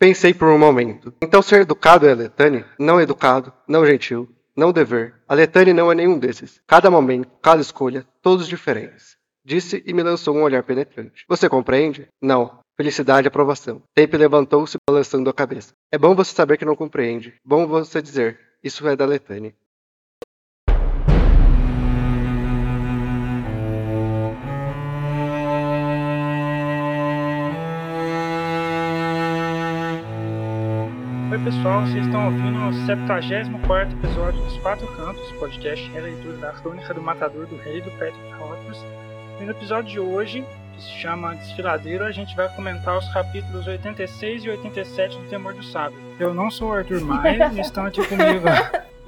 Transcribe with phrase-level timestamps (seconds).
[0.00, 1.12] Pensei por um momento.
[1.22, 2.64] Então ser educado é letane?
[2.78, 4.26] Não educado, não gentil,
[4.56, 5.14] não dever.
[5.28, 6.58] A letane não é nenhum desses.
[6.66, 9.18] Cada momento, cada escolha, todos diferentes.
[9.44, 11.26] Disse e me lançou um olhar penetrante.
[11.28, 12.08] Você compreende?
[12.18, 12.60] Não.
[12.78, 13.82] Felicidade e aprovação.
[13.94, 15.74] Tape levantou-se balançando a cabeça.
[15.92, 17.34] É bom você saber que não compreende.
[17.44, 18.40] Bom você dizer.
[18.64, 19.54] Isso é da Letane.
[31.30, 36.92] Oi pessoal, vocês estão ouvindo o 74 episódio dos Quatro Cantos, podcast releitura da Crônica
[36.92, 38.84] do Matador do Rei do Patrick Rothfuss.
[39.40, 43.64] E no episódio de hoje, que se chama Desfiladeiro, a gente vai comentar os capítulos
[43.64, 45.96] 86 e 87 do Temor do Sábio.
[46.18, 48.48] Eu não sou o Arthur Maia, e estão aqui comigo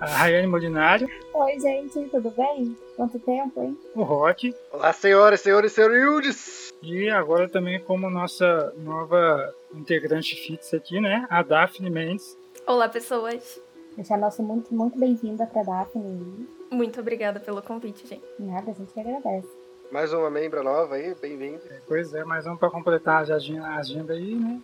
[0.01, 1.09] a Rayane Molinário.
[1.35, 2.77] Oi gente, tudo bem?
[2.95, 3.77] Quanto tempo, hein?
[3.97, 4.55] O Rock.
[4.71, 6.62] Olá senhoras, senhores e senhores!
[6.83, 11.25] E agora também como nossa nova integrante fixa aqui, né?
[11.31, 12.37] A Daphne Mendes.
[12.67, 13.61] Olá, pessoas.
[13.95, 16.49] Deixar nosso muito, muito bem-vinda pra Daphne.
[16.73, 18.25] Muito obrigada pelo convite, gente.
[18.37, 19.49] Nada, a gente que agradece.
[19.93, 21.63] Mais uma membra nova aí, bem-vinda.
[21.71, 24.61] É, pois é, mais um pra completar a agenda, aí, né?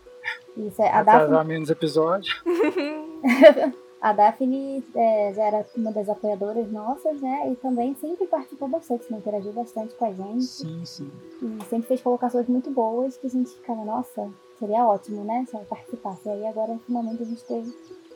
[0.57, 2.35] Isso, é, a Daphne, menos episódio.
[4.01, 7.51] a Daphne é, já era uma das apoiadoras nossas, né?
[7.51, 9.19] E também sempre participou bastante, né?
[9.19, 10.45] interagiu bastante com a gente.
[10.45, 11.11] Sim, sim.
[11.43, 15.45] E sempre fez colocações muito boas que a gente ficava, nossa, seria ótimo, né?
[15.49, 16.29] Se ela participasse.
[16.29, 17.75] E aí agora finalmente a gente teve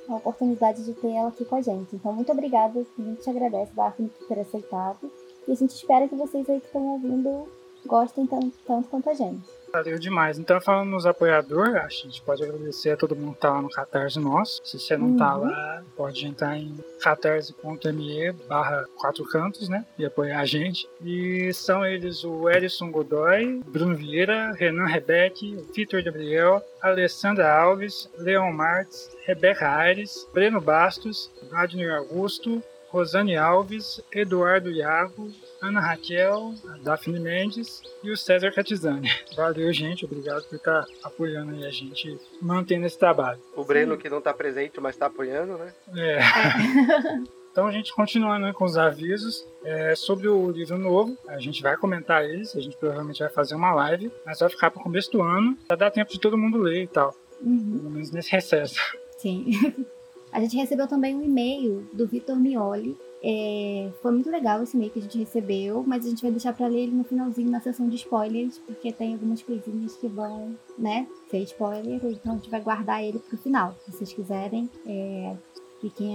[0.09, 1.97] a oportunidade de ter ela aqui com a gente.
[1.97, 5.11] Então, muito obrigada, a gente te agradece, Daphne, por ter aceitado.
[5.47, 7.49] E a gente espera que vocês aí que estão ouvindo
[7.87, 9.49] gostem tanto, tanto quanto a gente.
[9.73, 10.39] Valeu demais.
[10.39, 13.71] Então, falando nos apoiadores, a gente pode agradecer a todo mundo que tá lá no
[13.71, 14.61] Catarse nosso.
[14.65, 15.45] Se você não tá Uhum.
[15.45, 19.87] lá, pode entrar em catarse.me barra quatro cantos, né?
[19.99, 20.87] E apoiar a gente.
[21.01, 28.53] E são eles o Erison Godoy, Bruno Vieira, Renan Rebeck, Vitor Gabriel, Alessandra Alves, Leon
[28.53, 35.31] Martins, Rebeca Aires, Breno Bastos, Wagner Augusto, Rosane Alves, Eduardo Iago,
[35.63, 39.09] Ana Raquel, a Daphne Mendes e o César Catizani.
[39.37, 40.05] Valeu, gente.
[40.05, 43.41] Obrigado por estar apoiando aí a gente, mantendo esse trabalho.
[43.55, 45.73] O Breno que não tá presente, mas tá apoiando, né?
[45.97, 46.19] É.
[47.53, 51.61] Então a gente continuando né, com os avisos é, sobre o livro novo, a gente
[51.63, 54.83] vai comentar eles, a gente provavelmente vai fazer uma live, mas vai ficar para o
[54.83, 57.77] começo do ano, para dar tempo de todo mundo ler e tal, Uhum.
[57.77, 58.81] pelo menos nesse recesso.
[59.19, 59.51] Sim.
[60.33, 62.97] a gente recebeu também um e-mail do Vitor Mioli.
[63.25, 66.53] É, foi muito legal esse e-mail que a gente recebeu, mas a gente vai deixar
[66.53, 70.57] pra ler ele no finalzinho na sessão de spoilers, porque tem algumas coisinhas que vão,
[70.77, 73.77] né, ser spoiler, então a gente vai guardar ele pro final.
[73.85, 75.37] Se vocês quiserem, é.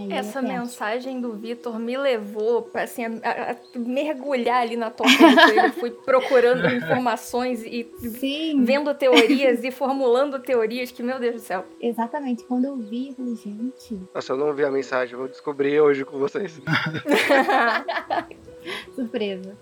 [0.10, 0.60] Essa atentos.
[0.60, 5.36] mensagem do Vitor me levou pra, assim, a, a- a mergulhar ali na toca do
[5.36, 5.74] coelho.
[5.74, 11.66] Fui procurando informações e Sim, vendo teorias e formulando teorias que, meu Deus do céu.
[11.82, 12.44] exatamente.
[12.46, 16.06] Quando eu vi, eu falei, gente, Nossa, eu não vi a mensagem, vou descobrir hoje
[16.06, 16.62] com vocês.
[18.96, 19.56] surpresa.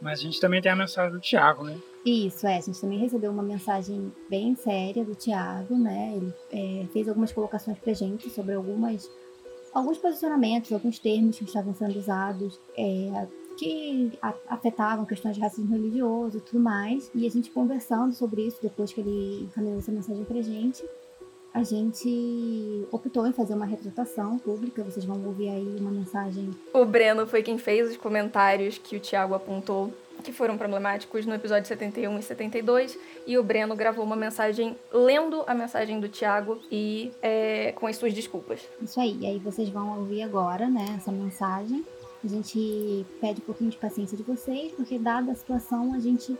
[0.00, 1.76] Mas a gente também tem a mensagem do Thiago, né?
[2.04, 2.56] Isso, é.
[2.56, 6.14] A gente também recebeu uma mensagem bem séria do Thiago, né?
[6.16, 9.10] Ele é, fez algumas colocações pra gente sobre algumas,
[9.72, 13.26] alguns posicionamentos, alguns termos que estavam sendo usados, é,
[13.58, 14.12] que
[14.48, 17.10] afetavam questões de racismo religioso e tudo mais.
[17.14, 20.82] E a gente conversando sobre isso depois que ele encaminhou essa mensagem pra gente.
[21.52, 24.84] A gente optou em fazer uma retratação pública.
[24.84, 29.00] Vocês vão ouvir aí uma mensagem O Breno foi quem fez os comentários que o
[29.00, 32.98] Thiago apontou que foram problemáticos no episódio 71 e 72.
[33.26, 37.96] E o Breno gravou uma mensagem lendo a mensagem do Thiago e é, com as
[37.96, 38.60] suas desculpas.
[38.82, 41.84] Isso aí, aí vocês vão ouvir agora, né, essa mensagem.
[42.22, 46.36] A gente pede um pouquinho de paciência de vocês, porque dada a situação, a gente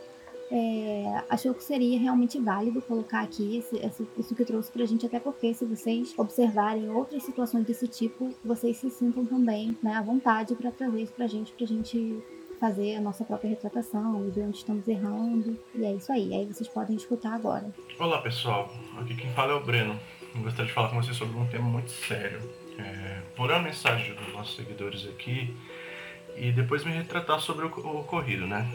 [0.52, 5.06] é, achou que seria realmente válido colocar aqui esse, esse- isso que trouxe pra gente,
[5.06, 10.02] até porque se vocês observarem outras situações desse tipo, vocês se sintam também né, à
[10.02, 12.20] vontade para trazer isso pra gente, pra gente
[12.60, 15.58] fazer a nossa própria retratação e ver onde estamos errando.
[15.74, 17.64] E é isso aí, aí vocês podem escutar agora.
[17.98, 19.98] Olá pessoal, aqui quem fala é o Breno.
[20.34, 22.38] Eu gostaria de falar com vocês sobre um tema muito sério.
[22.78, 25.56] É, ler uma mensagem dos nossos seguidores aqui
[26.36, 27.68] e depois me retratar sobre o,
[27.98, 28.70] ocorrido, né?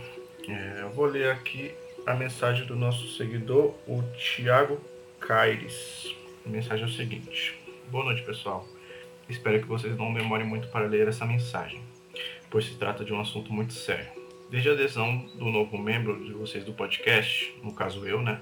[0.48, 1.74] É, eu vou ler aqui
[2.06, 4.80] a mensagem do nosso seguidor, o Thiago
[5.20, 6.14] Caires.
[6.46, 7.58] A mensagem é o seguinte:
[7.90, 8.68] Boa noite pessoal.
[9.30, 11.82] Espero que vocês não demorem muito para ler essa mensagem,
[12.56, 14.08] pois se trata de um assunto muito sério.
[14.50, 18.40] Desde a adesão do novo membro de vocês do podcast, no caso eu, né?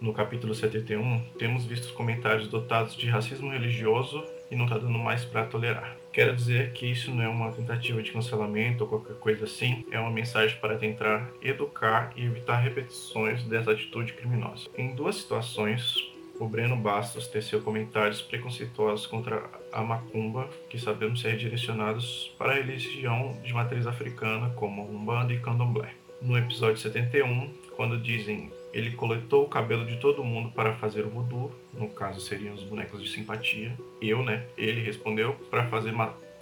[0.00, 4.96] No capítulo 71, temos visto os comentários dotados de racismo religioso e não tá dando
[4.96, 5.96] mais para tolerar.
[6.12, 9.98] Quero dizer que isso não é uma tentativa de cancelamento ou qualquer coisa assim, é
[9.98, 14.68] uma mensagem para tentar educar e evitar repetições dessa atitude criminosa.
[14.78, 15.96] Em duas situações,
[16.38, 19.42] o Breno Bastos teceu comentários preconceituosos contra
[19.72, 25.40] a macumba, que sabemos ser direcionados para a religião de matriz africana, como Umbanda e
[25.40, 25.94] Candomblé.
[26.20, 31.08] No episódio 71, quando dizem ele coletou o cabelo de todo mundo para fazer o
[31.08, 33.74] voodoo, no caso seriam os bonecos de simpatia.
[34.02, 34.44] Eu, né?
[34.56, 35.92] Ele respondeu para fazer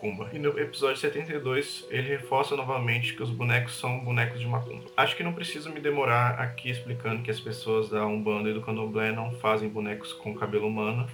[0.04, 0.28] macumba.
[0.32, 4.84] E no episódio 72, ele reforça novamente que os bonecos são bonecos de macumba.
[4.96, 8.60] Acho que não preciso me demorar aqui explicando que as pessoas da Umbanda e do
[8.60, 11.08] Candomblé não fazem bonecos com cabelo humano.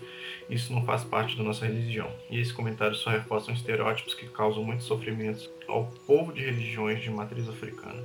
[0.48, 2.10] Isso não faz parte da nossa religião.
[2.28, 7.10] E esses comentários só reforçam estereótipos que causam muitos sofrimentos ao povo de religiões de
[7.10, 8.02] matriz africana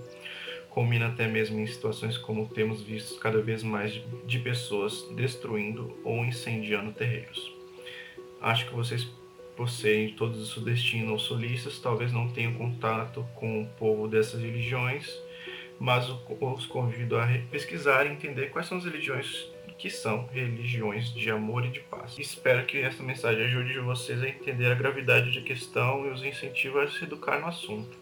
[0.70, 3.94] combina até mesmo em situações como temos visto cada vez mais
[4.26, 7.50] de, pessoas destruindo ou incendiando terreiros.
[8.42, 9.08] Acho que vocês,
[9.56, 14.42] por serem todos do sudestino ou sulistas, talvez não tenham contato com o povo dessas
[14.42, 15.10] religiões,
[15.80, 21.30] mas os convido a pesquisar e entender quais são as religiões que são religiões de
[21.30, 22.18] amor e de paz.
[22.18, 26.80] Espero que essa mensagem ajude vocês a entender a gravidade da questão e os incentive
[26.80, 27.98] a se educar no assunto,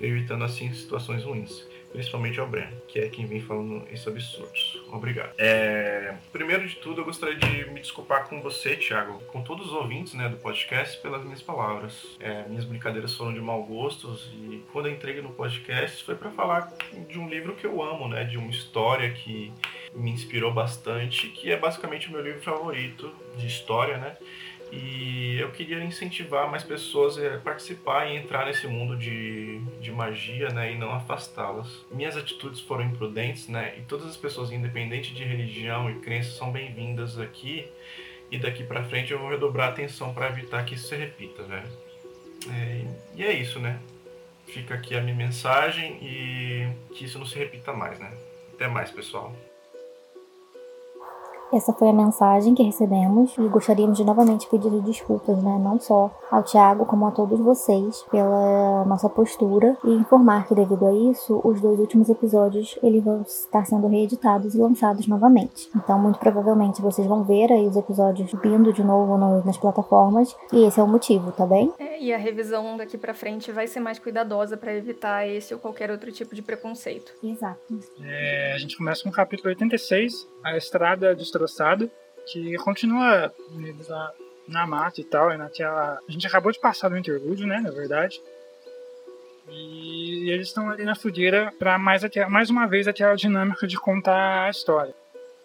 [0.00, 4.82] evitando assim situações ruins principalmente ao Breno, que é quem vem falando esses absurdos.
[4.92, 5.32] Obrigado.
[5.38, 9.72] É, primeiro de tudo, eu gostaria de me desculpar com você, Thiago, com todos os
[9.72, 12.16] ouvintes né, do podcast, pelas minhas palavras.
[12.20, 16.30] É, minhas brincadeiras foram de mau gosto e quando eu entrei no podcast foi para
[16.30, 16.72] falar
[17.08, 19.52] de um livro que eu amo, né, de uma história que
[19.94, 24.16] me inspirou bastante, que é basicamente o meu livro favorito de história, né?
[24.70, 24.97] E
[25.40, 30.72] eu queria incentivar mais pessoas a participar e entrar nesse mundo de, de magia, né,
[30.72, 31.84] e não afastá-las.
[31.90, 36.50] Minhas atitudes foram imprudentes, né, e todas as pessoas, independente de religião e crença, são
[36.50, 37.68] bem-vindas aqui.
[38.30, 41.42] E daqui para frente eu vou redobrar a atenção para evitar que isso se repita,
[41.44, 41.68] velho.
[42.50, 43.80] É, e é isso, né?
[44.46, 48.12] Fica aqui a minha mensagem e que isso não se repita mais, né?
[48.54, 49.34] Até mais, pessoal.
[51.52, 56.10] Essa foi a mensagem que recebemos e gostaríamos de novamente pedir desculpas, né, não só
[56.30, 61.40] ao Tiago como a todos vocês pela nossa postura e informar que devido a isso,
[61.42, 65.70] os dois últimos episódios eles vão estar sendo reeditados e lançados novamente.
[65.74, 70.36] Então, muito provavelmente vocês vão ver aí os episódios vindo de novo no, nas plataformas
[70.52, 71.72] e esse é o motivo, tá bem?
[71.78, 75.60] É, e a revisão daqui para frente vai ser mais cuidadosa para evitar esse ou
[75.60, 77.12] qualquer outro tipo de preconceito.
[77.22, 77.60] Exato.
[78.02, 81.90] É, a gente começa com o capítulo 86, a estrada destroçada,
[82.26, 83.32] que continua
[83.88, 84.12] na,
[84.48, 85.98] na mata e tal, e naquela...
[86.06, 88.20] A gente acabou de passar no interlúdio, né, na verdade.
[89.50, 94.44] E eles estão ali na fogueira para mais, mais uma vez aquela dinâmica de contar
[94.44, 94.94] a história.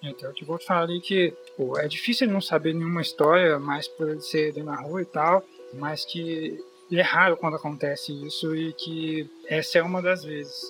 [0.02, 3.88] Então, eu vou falar ali que pô, é difícil ele não saber nenhuma história, mais
[3.88, 6.60] por ele ser ali na rua e tal, mas que
[6.92, 10.62] é raro quando acontece isso e que essa é uma das vezes.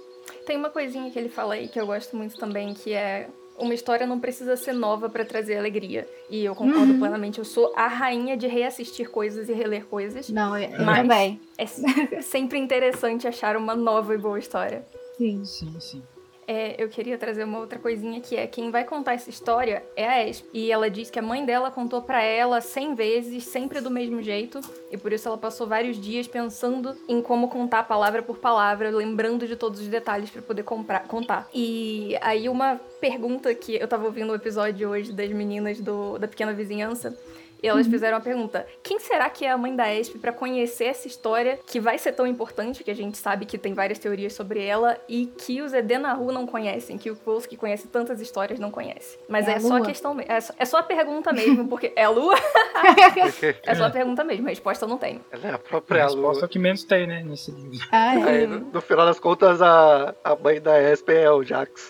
[0.45, 3.27] Tem uma coisinha que ele fala aí que eu gosto muito também, que é
[3.57, 6.07] uma história não precisa ser nova para trazer alegria.
[6.29, 6.99] E eu concordo uhum.
[6.99, 7.39] plenamente.
[7.39, 10.29] Eu sou a rainha de reassistir coisas e reler coisas.
[10.29, 11.39] Não, eu, mas também.
[11.57, 11.65] É
[12.21, 14.85] sempre interessante achar uma nova e boa história.
[15.17, 15.43] Sim.
[15.45, 16.03] Sim, sim
[16.47, 20.07] é, eu queria trazer uma outra coisinha que é quem vai contar essa história é
[20.07, 20.45] a Esp.
[20.53, 24.21] E ela diz que a mãe dela contou para ela cem vezes, sempre do mesmo
[24.21, 24.59] jeito,
[24.91, 29.47] e por isso ela passou vários dias pensando em como contar palavra por palavra, lembrando
[29.47, 31.47] de todos os detalhes para poder comprar, contar.
[31.53, 36.27] E aí uma pergunta que eu tava ouvindo o episódio hoje das meninas do, da
[36.27, 37.17] pequena vizinhança,
[37.63, 37.91] e elas uhum.
[37.93, 41.57] fizeram a pergunta: quem será que é a mãe da Esp para conhecer essa história
[41.65, 44.97] que vai ser tão importante, que a gente sabe que tem várias teorias sobre ela
[45.07, 49.17] e que os Edenahu não conhecem, que o Kvothe que conhece tantas histórias não conhece.
[49.29, 52.03] Mas é, é só a questão, é só, é só a pergunta mesmo, porque é
[52.03, 52.35] a Lua?
[53.63, 55.21] é só a pergunta mesmo, a resposta eu não tenho.
[55.31, 57.87] Ela é a própria a resposta que menos tem, né, nesse livro.
[57.91, 58.23] Ah, é.
[58.23, 61.89] Aí, no, no, final das contas, a, a mãe da Esp é o Jax.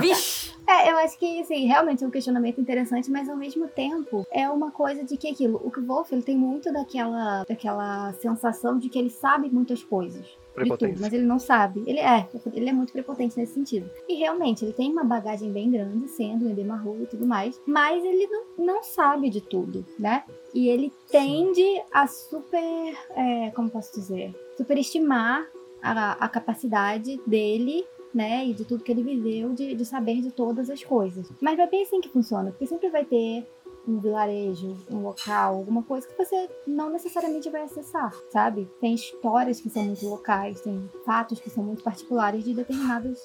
[0.00, 0.55] Vixe!
[0.68, 4.48] É, eu acho que, assim, realmente é um questionamento interessante, mas ao mesmo tempo é
[4.50, 8.98] uma coisa de que aquilo, o Wolf, ele tem muito daquela, daquela sensação de que
[8.98, 10.26] ele sabe muitas coisas.
[10.56, 11.82] De tudo, mas ele não sabe.
[11.86, 13.90] Ele é, ele é muito prepotente nesse sentido.
[14.08, 18.02] E realmente, ele tem uma bagagem bem grande, sendo um Edemarru e tudo mais, mas
[18.02, 20.24] ele não, não sabe de tudo, né?
[20.54, 25.46] E ele tende a super, é, como posso dizer, superestimar
[25.82, 27.84] a, a capacidade dele
[28.16, 31.30] né, e de tudo que ele viveu, de, de saber de todas as coisas.
[31.38, 33.46] Mas é bem assim que funciona, porque sempre vai ter
[33.86, 38.66] um vilarejo, um local, alguma coisa que você não necessariamente vai acessar, sabe?
[38.80, 43.18] Tem histórias que são muito locais, tem fatos que são muito particulares de determinadas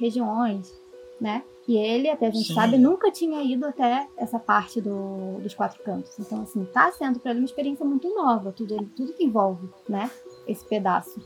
[0.00, 0.74] regiões,
[1.20, 1.44] né?
[1.68, 2.54] E ele, até a gente Sim.
[2.54, 6.18] sabe, nunca tinha ido até essa parte do, dos quatro cantos.
[6.18, 10.10] Então, assim, tá sendo para ele uma experiência muito nova, tudo, tudo que envolve, né?
[10.46, 11.20] Esse pedaço.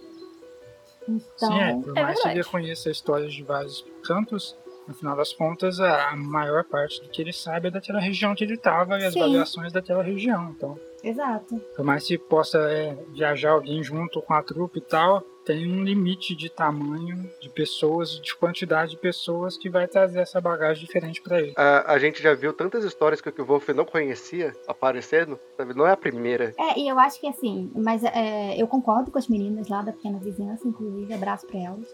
[1.08, 4.56] Então, Sim, é, por mais é que ele conheça histórias de vários cantos,
[4.86, 8.44] no final das contas, a maior parte do que ele sabe é daquela região que
[8.44, 9.20] ele estava e as Sim.
[9.20, 10.52] variações daquela região.
[10.56, 11.58] Então, Exato.
[11.76, 15.82] por mais que possa é, viajar alguém junto com a trupe e tal, tem um
[15.82, 21.20] limite de tamanho de pessoas, de quantidade de pessoas que vai trazer essa bagagem diferente
[21.20, 21.52] para ele.
[21.56, 25.74] A, a gente já viu tantas histórias que o Wolf não conhecia aparecendo, sabe?
[25.74, 26.54] Não é a primeira.
[26.58, 29.92] É, e eu acho que assim, mas é, eu concordo com as meninas lá da
[29.92, 31.88] pequena vizinhança, inclusive, abraço pra elas.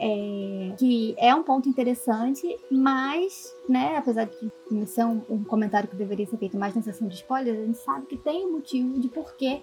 [0.00, 5.96] É, que é um ponto interessante, mas, né, apesar de ser um, um comentário que
[5.96, 9.00] deveria ser feito mais na sessão de spoilers, a gente sabe que tem um motivo
[9.00, 9.60] de por que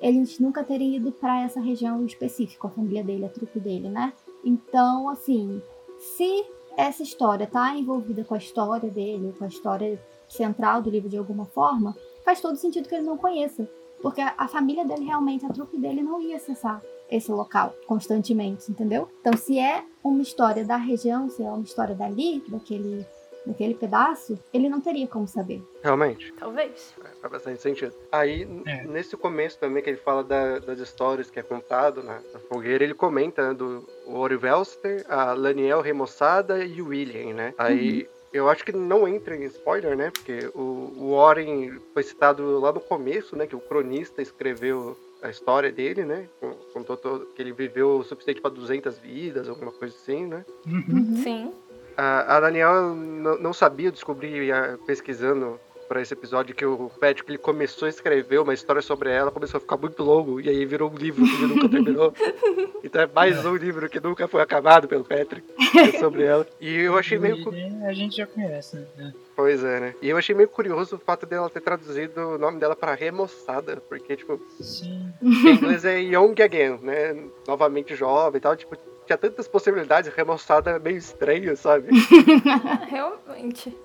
[0.00, 4.12] eles nunca terem ido pra essa região específica, a família dele, a trupe dele, né?
[4.44, 5.60] Então, assim,
[5.98, 6.44] se
[6.76, 11.16] essa história tá envolvida com a história dele, com a história central do livro de
[11.16, 13.68] alguma forma, faz todo sentido que ele não conheça.
[14.02, 19.08] Porque a família dele realmente, a trupe dele não ia acessar esse local constantemente, entendeu?
[19.20, 23.06] Então, se é uma história da região, se é uma história dali, daquele,
[23.46, 25.62] daquele pedaço, ele não teria como saber.
[25.82, 26.32] Realmente.
[26.38, 26.92] Talvez.
[27.04, 27.94] É, Faz bastante sentido.
[28.10, 28.84] Aí, É.
[28.84, 32.82] nesse começo também, que ele fala da- das histórias que é contado na, na fogueira,
[32.84, 37.54] ele comenta né, do Ori Velster, a Laniel Remoçada e o William, né?
[37.56, 38.08] Aí.
[38.32, 40.10] Eu acho que não entra em spoiler, né?
[40.10, 43.46] Porque o, o Warren foi citado lá no começo, né?
[43.46, 46.28] Que o cronista escreveu a história dele, né?
[46.38, 46.96] con- Contou
[47.34, 50.44] que ele viveu o suficiente para 200 vidas, alguma coisa assim, né?
[50.66, 50.84] Uhum.
[50.90, 51.16] Uhum.
[51.22, 51.52] Sim.
[51.96, 57.30] A, a Daniel não, sabia, eu descobri ah, pesquisando para esse episódio que o Patrick
[57.30, 60.64] ele começou a escrever uma história sobre ela, começou a ficar muito longo e aí
[60.66, 62.12] virou um livro que ele nunca terminou.
[62.84, 65.44] Então é mais um livro que nunca foi acabado pelo Patrick
[65.76, 66.46] é sobre ela.
[66.60, 67.36] E eu achei meio
[67.84, 69.12] a gente já conhece, né?
[69.34, 69.94] pois é, né?
[70.00, 73.82] E eu achei meio curioso o fato dela ter traduzido o nome dela para remoçada,
[73.88, 75.12] porque tipo Sim.
[75.20, 77.24] em inglês é young again, né?
[77.48, 78.76] Novamente jovem e tal, tipo
[79.06, 81.88] tinha tantas possibilidades, remoçada é meio estranho, sabe?
[82.90, 83.76] Realmente.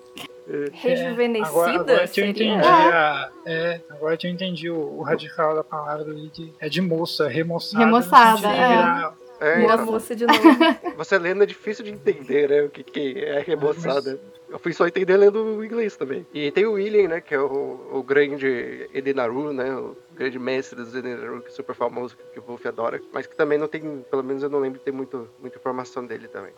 [0.48, 0.70] É.
[0.72, 5.54] Rejuvenescida Agora, agora que eu entendi, a, é, agora que eu entendi o, o radical
[5.54, 7.84] da palavra ali, que é de moça, remoçada.
[7.86, 8.68] no Remoçada, de é.
[8.68, 10.40] virar- É, moça de novo.
[10.96, 12.62] você lendo é difícil de entender, né?
[12.62, 14.18] O que, que é remoçada.
[14.52, 16.26] Eu fui só entender lendo o inglês também.
[16.34, 17.20] E tem o William, né?
[17.22, 19.74] Que é o, o grande Edenaru, né?
[19.74, 23.00] O grande mestre dos Edenaru, que é super famoso, que o Wolf adora.
[23.14, 26.04] Mas que também não tem, pelo menos eu não lembro de ter muito, muita informação
[26.04, 26.52] dele também.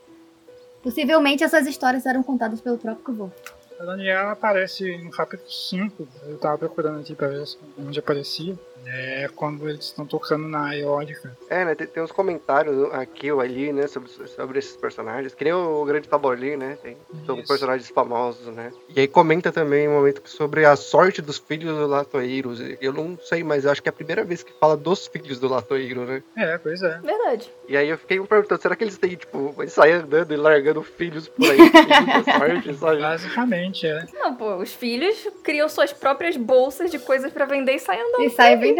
[0.82, 3.30] Possivelmente essas histórias eram contadas pelo próprio Kavô.
[3.78, 7.44] A Daniela aparece no capítulo 5, eu tava procurando aqui pra ver
[7.78, 8.58] onde aparecia.
[8.86, 11.36] É quando eles estão tocando na eólica.
[11.48, 11.74] É, né?
[11.74, 13.86] Tem, tem uns comentários aqui ou ali, né?
[13.86, 15.34] Sobre, sobre esses personagens.
[15.34, 16.78] Que nem o grande Taborli, né?
[16.82, 18.72] Tem, são personagens famosos, né?
[18.94, 22.60] E aí comenta também um momento sobre a sorte dos filhos do Latoeiros.
[22.80, 25.38] Eu não sei, mas eu acho que é a primeira vez que fala dos filhos
[25.38, 26.22] do Latoeiro, né?
[26.36, 26.98] É, pois é.
[26.98, 27.50] Verdade.
[27.68, 30.36] E aí eu fiquei me perguntando, será que eles têm, tipo, eles saem andando e
[30.36, 33.00] largando filhos por aí, filhos sorte, sabe?
[33.00, 34.06] Basicamente, é.
[34.12, 38.24] Não, pô, os filhos criam suas próprias bolsas de coisas pra vender e saem andando.
[38.24, 38.73] E vendendo.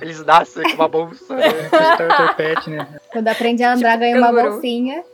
[0.00, 1.46] Eles nascem com uma bolsa, né?
[1.46, 3.00] É, com starter pet, né?
[3.12, 4.50] Quando aprende a andar, Tipo ganha uma canguru.
[4.52, 5.04] bolsinha.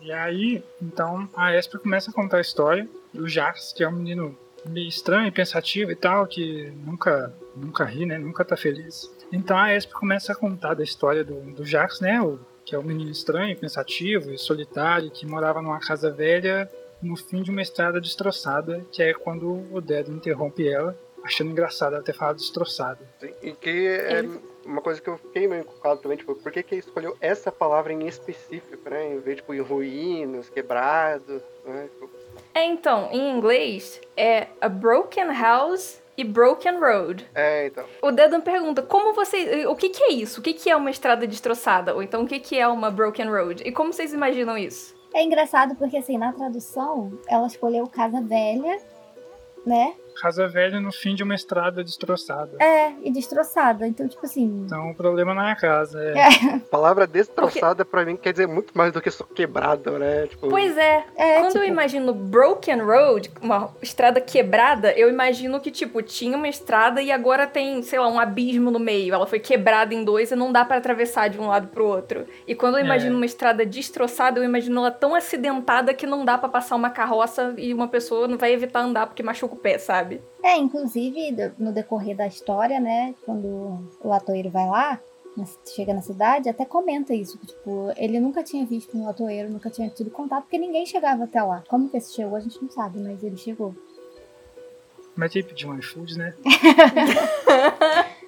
[0.00, 3.92] E aí, então, a Esper começa a contar a história do Jax, que é um
[3.92, 8.18] menino meio estranho, pensativo e tal, que nunca, nunca ri, né?
[8.18, 9.10] Nunca tá feliz.
[9.32, 12.20] Então a Esper começa a contar da história do, do Jax, né?
[12.22, 16.70] O, que é um menino estranho, pensativo e solitário, que morava numa casa velha
[17.02, 21.94] no fim de uma estrada destroçada, que é quando o Dedo interrompe ela, achando engraçado
[21.94, 22.98] ela ter falado destroçada.
[23.42, 24.24] E que é
[24.64, 27.92] uma coisa que eu fiquei meio encucado também, tipo, por que que escolheu essa palavra
[27.92, 29.14] em específico, né?
[29.14, 31.88] Em vez, tipo, em ruínas, quebrado, né?
[31.92, 32.10] Tipo,
[32.54, 37.28] É, então, em inglês, é a broken house e broken road.
[37.34, 37.84] É, então.
[38.02, 39.66] O Dedan pergunta, como você...
[39.66, 40.40] O que que é isso?
[40.40, 41.94] O que que é uma estrada destroçada?
[41.94, 43.62] Ou então, o que que é uma broken road?
[43.64, 44.94] E como vocês imaginam isso?
[45.14, 48.78] É engraçado porque, assim, na tradução, ela escolheu Casa Velha,
[49.64, 49.94] né?
[50.20, 52.56] Casa velha no fim de uma estrada destroçada.
[52.60, 53.86] É, e destroçada.
[53.86, 54.62] Então, tipo assim.
[54.66, 56.14] Então o problema não é a casa, é.
[56.56, 60.26] A palavra destroçada pra mim quer dizer muito mais do que só quebrado, né?
[60.26, 65.60] Tipo, Pois é, É, Quando tipo, eu imagino broken road, uma estrada quebrada, eu imagino
[65.60, 69.14] que, tipo, tinha uma estrada e agora tem, sei lá, um abismo no meio.
[69.14, 72.26] Ela foi quebrada em dois e não dá pra atravessar de um lado pro outro.
[72.46, 72.84] E quando eu É.
[72.84, 76.90] imagino uma estrada destroçada, eu imagino ela tão acidentada que não dá pra passar uma
[76.90, 80.07] carroça e uma pessoa não vai evitar andar porque machuca o pé, sabe?
[80.42, 83.14] É, inclusive, no decorrer da história, né?
[83.24, 83.46] Quando
[84.02, 85.00] o latoeiro vai lá,
[85.74, 87.38] chega na cidade, até comenta isso.
[87.38, 91.42] Tipo, ele nunca tinha visto um latoeiro, nunca tinha tido contato, porque ninguém chegava até
[91.42, 91.62] lá.
[91.68, 93.74] Como que esse chegou, a gente não sabe, mas ele chegou.
[95.16, 96.34] Mas tipo de um iFood, né?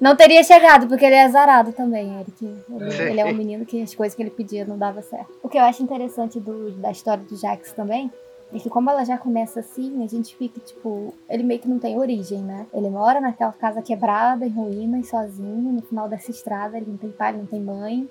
[0.00, 2.42] Não teria chegado, porque ele é azarado também, Eric.
[2.70, 3.02] Ele, Sim.
[3.02, 5.30] ele é um menino que as coisas que ele pedia não dava certo.
[5.42, 8.10] O que eu acho interessante do- da história do Jax também
[8.52, 11.78] é que como ela já começa assim, a gente fica, tipo, ele meio que não
[11.78, 12.66] tem origem, né?
[12.72, 17.10] Ele mora naquela casa quebrada, em ruínas, sozinho, no final dessa estrada, ele não tem
[17.10, 18.08] pai, não tem mãe.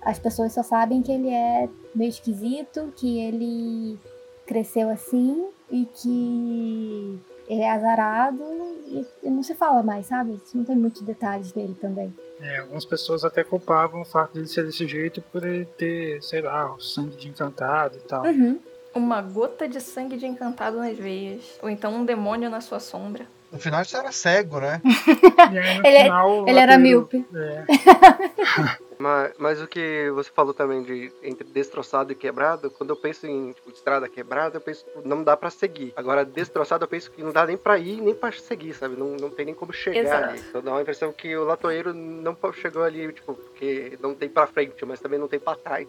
[0.00, 3.98] As pessoas só sabem que ele é meio esquisito, que ele
[4.46, 8.42] cresceu assim e que ele é azarado
[8.86, 10.40] e, e não se fala mais, sabe?
[10.54, 12.12] Não tem muitos detalhes dele também.
[12.40, 16.42] É, algumas pessoas até culpavam o fato dele ser desse jeito por ele ter, sei
[16.42, 18.24] lá, o sangue de encantado e tal.
[18.24, 18.58] Uhum.
[18.94, 21.58] Uma gota de sangue de encantado nas veias.
[21.62, 23.26] Ou então um demônio na sua sombra.
[23.50, 24.80] No final isso era cego, né?
[25.52, 27.24] E aí, no Ele- final, o Ele era míope.
[27.34, 27.64] É,
[28.96, 33.26] Mas, mas o que você falou também de entre destroçado e quebrado, quando eu penso
[33.26, 35.92] em tipo, estrada quebrada, eu penso que não dá pra seguir.
[35.96, 38.96] Agora, destroçado, eu penso que não dá nem pra ir, nem pra seguir, sabe?
[38.96, 40.24] Não, não tem nem como chegar Exato.
[40.30, 40.40] ali.
[40.48, 44.46] Então dá uma impressão que o latoeiro não chegou ali, tipo, porque não tem pra
[44.46, 45.88] frente, mas também não tem pra trás.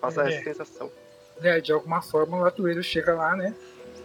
[0.00, 0.32] Passa É.
[0.34, 0.90] essa sensação.
[1.42, 3.54] É, de alguma forma o Latoeiro chega lá, né?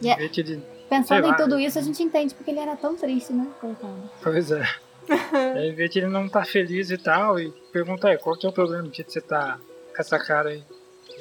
[0.02, 0.24] Yeah.
[0.24, 0.64] Ele.
[0.90, 1.38] Pensando Sei em lá.
[1.38, 3.48] tudo isso, a gente entende porque ele era tão triste, né?
[3.62, 4.10] Coitado.
[4.22, 4.64] Pois é.
[5.56, 8.50] aí vê que ele não tá feliz e tal, e pergunta aí, qual que é
[8.50, 9.58] o problema que você tá
[9.96, 10.64] com essa cara aí?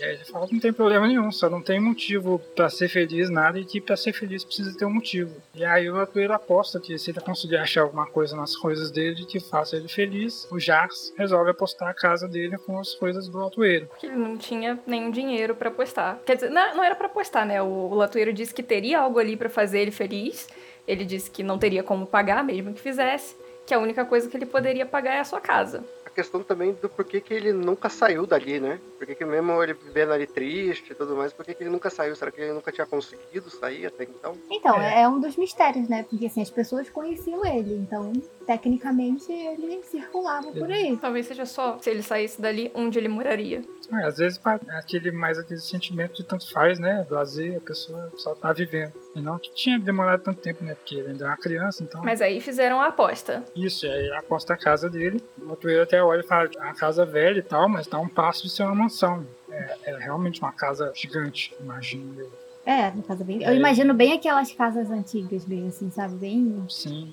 [0.01, 3.31] Aí ele fala que não tem problema nenhum, só não tem motivo pra ser feliz,
[3.31, 5.35] nada, e que pra ser feliz precisa ter um motivo.
[5.55, 9.25] E aí o Latoeiro aposta que se ele conseguir achar alguma coisa nas coisas dele
[9.27, 13.39] que faça ele feliz, o Jax resolve apostar a casa dele com as coisas do
[13.39, 13.87] Latoeiro.
[13.87, 16.19] Porque ele não tinha nenhum dinheiro pra apostar.
[16.25, 17.61] Quer dizer, não, não era pra apostar, né?
[17.63, 20.49] O, o disse que teria algo ali pra fazer ele feliz.
[20.87, 23.37] Ele disse que não teria como pagar, mesmo que fizesse.
[23.67, 25.85] Que a única coisa que ele poderia pagar é a sua casa.
[26.21, 28.79] Questão também do porquê que ele nunca saiu dali, né?
[28.99, 31.89] Por que mesmo ele vivendo ali triste e tudo mais, por que que ele nunca
[31.89, 32.15] saiu?
[32.15, 34.37] Será que ele nunca tinha conseguido sair até então?
[34.51, 35.01] Então, É.
[35.01, 35.09] é.
[35.09, 36.03] um dos mistérios, né?
[36.03, 38.13] Porque assim, as pessoas conheciam ele, então,
[38.47, 40.95] tecnicamente, ele circulava por aí.
[40.99, 43.63] Talvez seja só, se ele saísse dali, onde ele moraria.
[43.91, 47.07] É, às vezes pa- aquele mais aquele sentimento de tanto faz, né?
[47.11, 48.93] Lazer, a pessoa só tá vivendo.
[49.15, 50.75] E não que tinha demorado tanto tempo, né?
[50.75, 52.01] Porque ele ainda é uma criança, então.
[52.05, 53.43] Mas aí fizeram a aposta.
[53.57, 55.21] Isso, e aí aposta a casa dele.
[55.41, 58.09] O Latoeiro até olha e fala, a casa é velha e tal, mas tá um
[58.09, 59.27] passo de ser uma mansão.
[59.51, 62.31] É, é realmente uma casa gigante, imagino eu.
[62.65, 63.43] É, no caso bem.
[63.43, 63.57] Eu É.
[63.57, 66.15] imagino bem aquelas casas antigas, bem assim, sabe?
[66.15, 67.13] Bem Sim.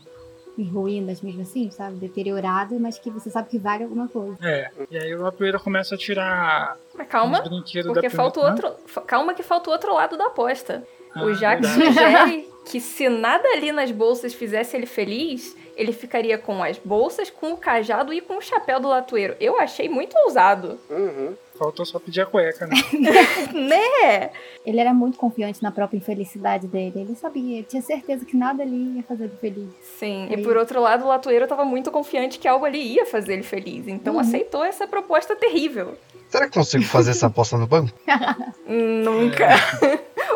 [0.55, 1.95] em ruínas mesmo assim, sabe?
[1.95, 4.37] Deterioradas, mas que você sabe que vale alguma coisa.
[4.43, 4.69] É.
[4.91, 8.75] E aí o Latoeiro começa a tirar Mas calma, porque da falta outro.
[9.07, 10.85] Calma que falta o outro lado da aposta.
[11.15, 11.67] Ah, o verdade.
[11.67, 17.29] sugere que se nada ali nas bolsas fizesse ele feliz, ele ficaria com as bolsas,
[17.29, 19.35] com o cajado e com o chapéu do latoeiro.
[19.39, 20.77] Eu achei muito ousado.
[20.89, 21.33] Uhum.
[21.57, 22.75] Faltou só pedir a cueca, né?
[23.53, 24.29] Né?
[24.65, 26.93] Ele era muito confiante na própria infelicidade dele.
[27.01, 29.69] Ele sabia, ele tinha certeza que nada ali ia fazer ele feliz.
[29.97, 33.05] Sim, Aí- e por outro lado, o latoeiro tava muito confiante que algo ali ia
[33.05, 33.87] fazer ele feliz.
[33.87, 34.19] Então Uhum.
[34.19, 35.97] aceitou essa proposta terrível.
[36.29, 37.91] Será que consigo fazer essa aposta no banco?
[38.67, 39.47] Nunca.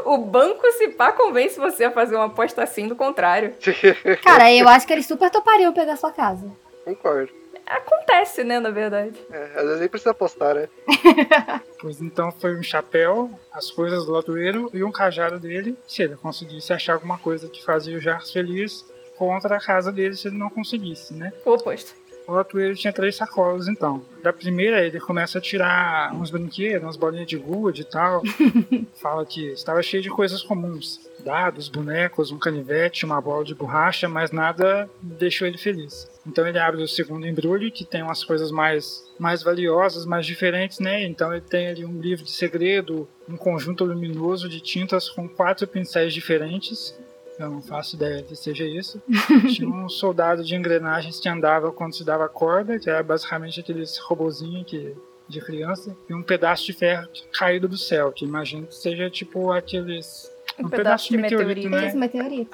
[0.05, 3.53] O banco, se pá, convence você a fazer uma aposta assim, do contrário.
[4.23, 6.51] Cara, eu acho que eles super topariam pegar sua casa.
[6.83, 7.41] Concordo.
[7.65, 9.17] Acontece, né, na verdade.
[9.31, 10.67] É, às vezes nem precisa apostar, né?
[11.79, 15.75] Pois então foi um chapéu, as coisas do latoeiro e um cajado dele.
[15.87, 18.85] Se ele conseguisse achar alguma coisa que fazia o Jax feliz
[19.17, 21.33] contra a casa dele, se ele não conseguisse, né?
[21.43, 21.95] O oposto.
[22.31, 24.01] O latoeiro tinha três sacolas, então.
[24.23, 28.21] Da primeira, ele começa a tirar uns brinquedos, umas bolinhas de gude e tal.
[28.95, 31.01] Fala que estava cheio de coisas comuns.
[31.19, 36.09] Dados, bonecos, um canivete, uma bola de borracha, mas nada deixou ele feliz.
[36.25, 40.79] Então ele abre o segundo embrulho, que tem umas coisas mais, mais valiosas, mais diferentes,
[40.79, 41.03] né?
[41.03, 45.67] Então ele tem ali um livro de segredo, um conjunto luminoso de tintas com quatro
[45.67, 46.97] pincéis diferentes.
[47.41, 49.01] Eu não faço ideia que seja isso.
[49.53, 53.97] Tinha um soldado de engrenagens que andava quando se dava corda, que era basicamente aqueles
[53.97, 54.95] robozinhos que,
[55.27, 59.51] de criança, e um pedaço de ferro caído do céu, que imagino que seja tipo
[59.51, 60.30] aqueles.
[60.59, 61.69] Um pedaço de meteorito.
[61.69, 61.87] né?
[61.87, 62.49] Esse meteorito.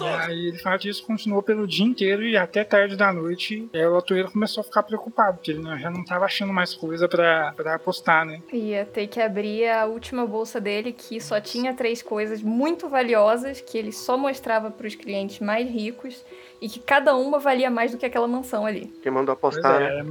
[0.00, 3.68] E aí ele fala que isso continuou pelo dia inteiro e até tarde da noite.
[3.72, 6.74] E aí o Latoeiro começou a ficar preocupado, porque ele já não tava achando mais
[6.74, 8.42] coisa pra, pra apostar, né?
[8.52, 13.60] Ia ter que abrir a última bolsa dele, que só tinha três coisas muito valiosas,
[13.60, 16.24] que ele só mostrava para os clientes mais ricos,
[16.60, 18.92] e que cada uma valia mais do que aquela mansão ali.
[19.02, 20.04] Quem mandou Pois apostar, né?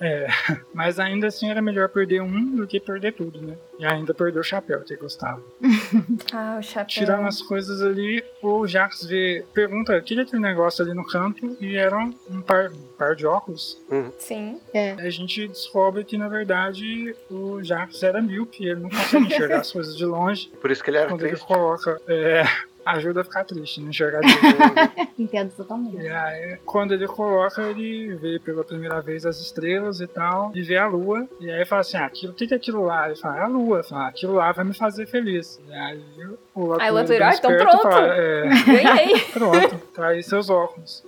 [0.00, 0.26] É,
[0.74, 3.56] mas ainda assim era melhor perder um do que perder tudo, né?
[3.78, 5.42] E ainda perder o chapéu, que ele gostava.
[6.32, 6.86] Ah, o chapéu.
[6.88, 11.06] Tirando as coisas ali, o Jax vê, pergunta, o que é aquele negócio ali no
[11.06, 11.56] canto?
[11.60, 13.78] E era um par, um par de óculos.
[14.18, 14.60] Sim.
[14.72, 14.92] É.
[14.92, 19.70] A gente descobre que, na verdade, o Jax era míope, ele não consegue enxergar as
[19.70, 20.48] coisas de longe.
[20.60, 21.46] Por isso que ele era Quando ele triste.
[21.46, 22.42] coloca, é,
[22.84, 25.10] ajuda a ficar triste, não enxergar de novo.
[25.18, 25.96] Entendo totalmente.
[25.96, 30.62] E aí, quando ele coloca, ele vê pela primeira vez as estrelas e tal, e
[30.62, 31.28] vê a lua.
[31.40, 33.06] E aí fala assim: ah, aquilo, o que é aquilo lá?
[33.06, 33.78] Ele fala: é a lua.
[33.78, 35.60] Ele fala, aquilo lá vai me fazer feliz.
[35.68, 36.04] E aí
[36.54, 37.82] o Aí o ah, então pronto.
[37.82, 39.20] fala, é, Ganhei.
[39.32, 41.04] pronto, tá aí seus óculos.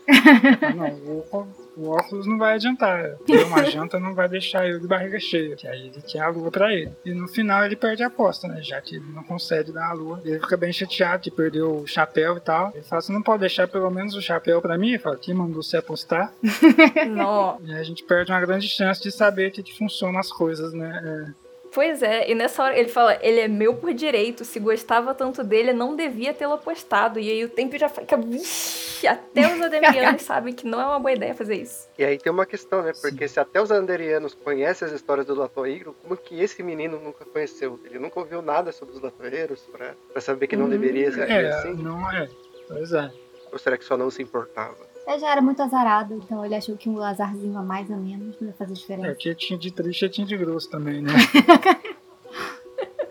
[0.62, 3.17] Ah, não, o, o óculos não vai adiantar.
[3.27, 5.55] Ter uma janta não vai deixar ele de barriga cheia.
[5.57, 6.93] Que aí ele quer a lua pra ele.
[7.05, 8.62] E no final ele perde a aposta, né?
[8.62, 10.21] Já que ele não consegue dar a lua.
[10.25, 12.73] Ele fica bem chateado que perdeu o chapéu e tal.
[12.75, 14.91] Ele fala: você não pode deixar pelo menos o chapéu pra mim?
[14.91, 16.33] Ele fala: quem mandou você apostar?
[17.09, 17.59] Não.
[17.65, 21.35] E a gente perde uma grande chance de saber que, que funcionam as coisas, né?
[21.77, 25.45] Pois é, e nessa hora ele fala, ele é meu por direito, se gostava tanto
[25.45, 27.21] dele, não devia tê-lo apostado.
[27.21, 28.17] E aí o tempo já fica.
[28.17, 31.87] Vixe, até os ademianos sabem que não é uma boa ideia fazer isso.
[31.99, 32.93] E aí tem uma questão, né?
[32.99, 37.27] Porque se até os anderianos conhecem as histórias do Latoeiro, como que esse menino nunca
[37.27, 37.79] conheceu?
[37.85, 40.71] Ele nunca ouviu nada sobre os Latoeiros pra, pra saber que não Uhum.
[40.71, 41.75] deveria ser é assim?
[41.75, 42.27] não é.
[42.69, 43.12] Pois é.
[43.53, 44.96] Ou será que só não se importava?
[45.07, 48.35] Ele já era muito azarado, então ele achou que um azarzinho a mais ou menos
[48.40, 49.14] não ia fazer É, diferença.
[49.14, 51.12] que tinha de triste e tinha de grosso também, né?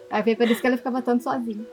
[0.10, 1.65] Aí foi por isso que ele ficava tanto sozinho.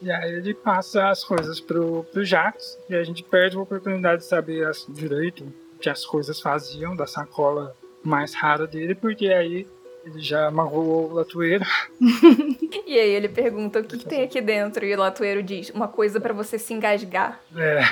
[0.00, 4.22] E aí ele passa as coisas pro, pro Jax e a gente perde a oportunidade
[4.22, 9.26] de saber as, direito o que as coisas faziam da sacola mais rara dele, porque
[9.28, 9.66] aí
[10.04, 11.64] ele já magoou o Latoeiro.
[12.86, 15.86] E aí ele pergunta o que, que tem aqui dentro, e o Latoeiro diz, uma
[15.88, 17.38] coisa pra você se engasgar.
[17.54, 17.82] É,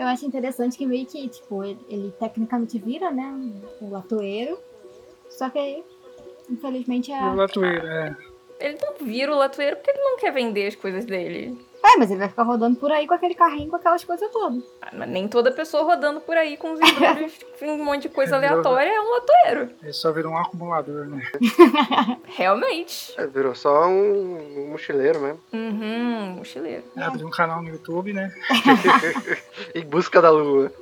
[0.00, 3.38] Eu acho interessante que meio que, tipo, ele, ele tecnicamente vira, né,
[3.82, 4.58] o latoeiro.
[5.28, 5.84] Só que aí,
[6.48, 7.34] infelizmente, o.
[7.34, 8.16] Latoeiro, é.
[8.58, 11.54] Ele não vira o Latoeiro porque ele não quer vender as coisas dele.
[11.82, 14.62] É, mas ele vai ficar rodando por aí com aquele carrinho, com aquelas coisas todas.
[14.82, 18.34] Ah, Mas nem toda pessoa rodando por aí com os embrulhos, um monte de coisa
[18.34, 19.70] É, aleatória é um Latoeiro.
[19.82, 21.22] Ele só virou um acumulador, né?
[22.26, 23.14] Realmente.
[23.18, 25.40] É, virou só um, um mochileiro mesmo.
[25.52, 26.84] Uhum, mochileiro.
[26.96, 28.32] Abriu um canal no YouTube, né?
[29.74, 30.72] em busca da lua.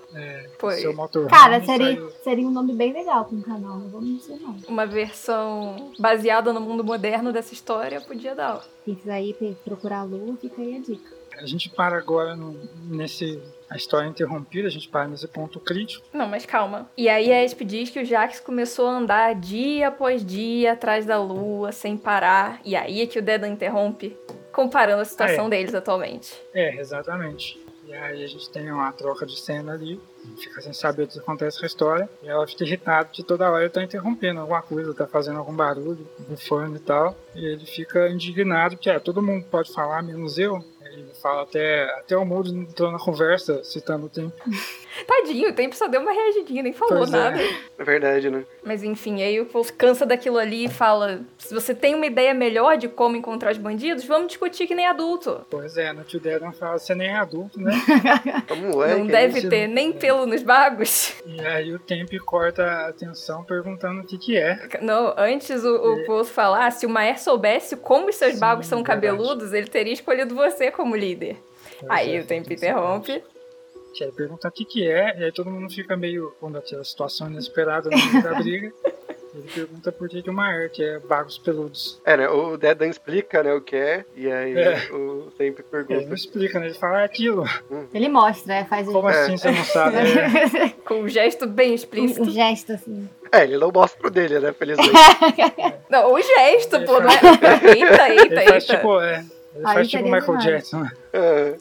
[0.58, 0.76] Foi.
[0.76, 2.10] Seu motorhome Cara, seria, saiu.
[2.24, 4.56] seria um nome bem legal pra um canal, não vou mentir não.
[4.66, 8.64] Uma versão baseada no mundo moderno dessa história podia dar.
[8.84, 11.18] Quiser ir pe- procurar a lua, fica aí a dica.
[11.36, 13.40] A gente para agora no- nesse.
[13.70, 16.02] A história interrompida, a gente para nesse ponto crítico.
[16.10, 16.90] Não, mas calma.
[16.96, 21.04] E aí a Esp diz que o Jax começou a andar dia após dia atrás
[21.04, 22.60] da lua, sem parar.
[22.64, 24.16] E aí é que o Dedan interrompe,
[24.50, 25.50] comparando a situação É.
[25.50, 26.34] deles atualmente.
[26.54, 27.60] É, exatamente.
[27.88, 29.98] E aí a gente tem uma troca de cena ali,
[30.36, 33.50] fica sem saber o que acontece com a história, e ela fica irritada de toda
[33.50, 37.64] hora ele tá interrompendo alguma coisa, tá fazendo algum barulho, bufando e tal, e ele
[37.64, 40.62] fica indignado que é, todo mundo pode falar, menos eu.
[40.82, 44.36] Ele fala até, até o Mudo entrou na conversa, citando o tempo.
[45.06, 47.16] Tadinho, o tempo só deu uma reagidinha, nem falou Pois é.
[47.16, 47.40] nada.
[47.78, 48.44] É verdade, né?
[48.62, 52.34] Mas enfim, aí o Paul cansa daquilo ali e fala: se você tem uma ideia
[52.34, 55.44] melhor de como encontrar os bandidos, vamos discutir que nem adulto.
[55.50, 57.72] Pois é, no Tio Dedan fala, você nem é adulto, né?
[58.48, 58.98] É um moleque.
[58.98, 59.48] Não deve isso.
[59.48, 61.14] ter nem pelo nos bagos.
[61.26, 64.58] e aí o tempo corta a atenção perguntando o que que é.
[64.80, 68.66] Não, antes o, o Paul falar, se o Maer soubesse como os seus Sim, bagos
[68.66, 69.00] são verdade.
[69.08, 71.36] cabeludos, ele teria escolhido você como líder.
[71.80, 73.22] Pois Aí é, o tempo tem interrompe.
[73.98, 76.84] Que aí pergunta o que que é, e aí todo mundo fica meio, quando aquela
[76.84, 78.72] situação inesperada no meio da briga,
[79.34, 82.00] ele pergunta por que que o Maer, que é bagos peludos.
[82.04, 82.28] É, né?
[82.28, 84.88] O Dedan explica, né, o que é, e aí É.
[84.92, 86.14] o Tempo Ele não pergunta.
[86.14, 86.66] explica, né?
[86.66, 87.44] Ele fala, é aquilo.
[87.92, 89.20] Ele mostra, é, faz Como É.
[89.22, 89.96] assim você não sabe?
[89.96, 92.22] É, Com um gesto bem explícito.
[92.22, 93.08] um gesto assim.
[93.32, 94.92] É, ele não mostra o dele, né, felizmente.
[95.90, 97.18] Não, o gesto, Ele pô, não é?
[97.18, 98.76] faz- Eita, ele eita, faz eita.
[98.76, 100.44] tipo, é, ele Aí faz tipo Michael demais.
[100.44, 100.80] Jackson.
[100.80, 100.90] né?
[101.12, 101.54] É.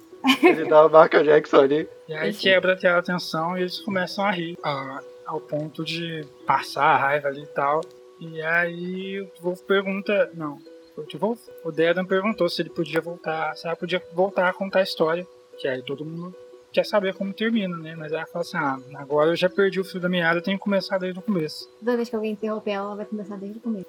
[0.43, 1.89] Ele dá uma Michael Jackson ali.
[2.07, 6.85] E aí quebra aquela atenção e eles começam a rir, a- ao ponto de passar
[6.85, 7.81] a raiva ali e tal.
[8.19, 10.57] E aí o Wolf pergunta, não,
[10.97, 11.39] o Wolf?
[11.63, 15.27] O Dedan perguntou se ele podia voltar, se ela podia voltar a contar a história.
[15.59, 16.33] Que aí todo mundo
[16.71, 17.95] quer saber como termina, né?
[17.97, 20.57] Mas ela fala assim, ah, agora eu já perdi o fio da meada, eu tenho
[20.57, 21.67] que começar desde o começo.
[21.79, 23.85] Toda vez que alguém interromper ela, ela vai começar desde o começo.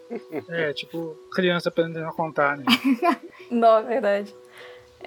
[0.49, 2.65] É, tipo, criança aprendendo a contar, né?
[3.51, 4.35] Não, é verdade.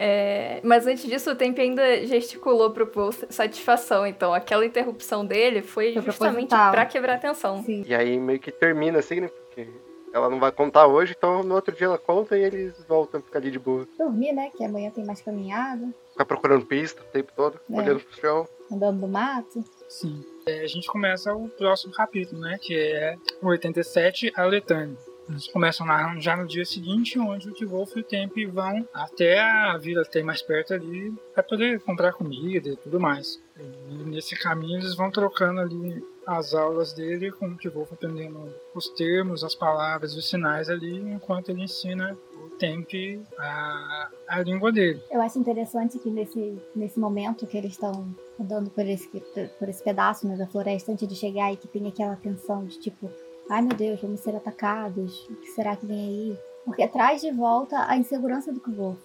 [0.03, 4.07] É, mas antes disso, o Temp ainda gesticulou pro Paul satisfação.
[4.07, 7.63] Então, aquela interrupção dele foi, Foi justamente pra quebrar a atenção.
[7.63, 7.83] Sim.
[7.87, 9.27] E aí meio que termina assim, né?
[9.27, 9.69] Porque
[10.11, 13.23] ela não vai contar hoje, então no outro dia ela conta e eles voltam a
[13.23, 13.87] ficar ali de boa.
[13.95, 14.49] Dormir, né?
[14.57, 17.77] Que amanhã tem mais caminhada, Ficar procurando pista o tempo todo, É.
[17.77, 18.47] olhando pro chão.
[18.71, 19.63] andando no mato.
[19.87, 20.25] Sim.
[20.47, 22.57] É, a gente começa o próximo capítulo, né?
[22.59, 24.97] Que é o 87, a Letânia.
[25.29, 29.39] Eles começam narrando já no dia seguinte, onde o T-Wolf e o Temp vão até
[29.39, 33.41] a vila que tem mais perto ali para poder comprar comida e tudo mais.
[33.89, 38.87] E nesse caminho eles vão trocando ali as aulas dele com o T-Wolf aprendendo os
[38.89, 45.01] termos, as palavras, os sinais ali, enquanto ele ensina o tempe a, a língua dele.
[45.11, 48.07] Eu acho interessante que nesse, nesse momento que eles estão
[48.39, 49.07] andando por esse,
[49.59, 52.79] por esse pedaço né, da floresta antes de chegar e que tem aquela tensão de
[52.79, 53.09] tipo,
[53.51, 56.37] ai meu Deus, vamos ser atacados, o que será que vem aí?
[56.63, 58.97] Porque traz de volta a insegurança do Kvolf,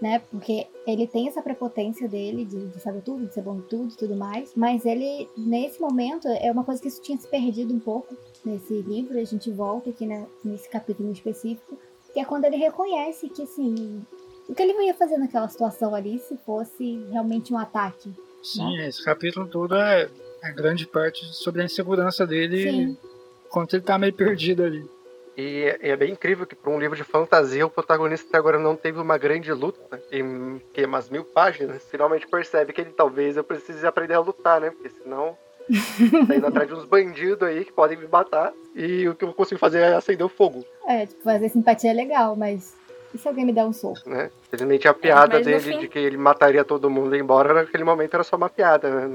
[0.00, 0.20] né?
[0.30, 3.92] Porque ele tem essa prepotência dele de, de saber tudo, de ser bom em tudo
[3.92, 7.74] e tudo mais, mas ele, nesse momento, é uma coisa que isso tinha se perdido
[7.74, 11.76] um pouco nesse livro, a gente volta aqui né, nesse capítulo específico,
[12.12, 14.00] que é quando ele reconhece que, assim,
[14.48, 18.12] o que ele ia fazer naquela situação ali se fosse realmente um ataque.
[18.40, 18.88] Sim, né?
[18.88, 20.08] esse capítulo todo é,
[20.44, 23.09] é grande parte sobre a insegurança dele Sim.
[23.50, 24.88] Enquanto ele tá meio perdido ali.
[25.36, 28.76] E é bem incrível que para um livro de fantasia o protagonista até agora não
[28.76, 31.82] teve uma grande luta em que umas mil páginas.
[31.90, 34.70] Finalmente percebe que ele talvez eu precise aprender a lutar, né?
[34.70, 35.36] Porque senão
[36.28, 38.52] tá indo atrás de uns bandidos aí que podem me matar.
[38.74, 41.94] E o que eu consigo fazer é acender o fogo, É, tipo, fazer simpatia é
[41.94, 42.74] legal, mas
[43.14, 44.08] e se alguém me der um soco?
[44.08, 44.30] né?
[44.50, 47.82] Felizmente a piada no dele fim- de que ele mataria todo mundo e embora naquele
[47.84, 49.06] momento era só uma piada, né?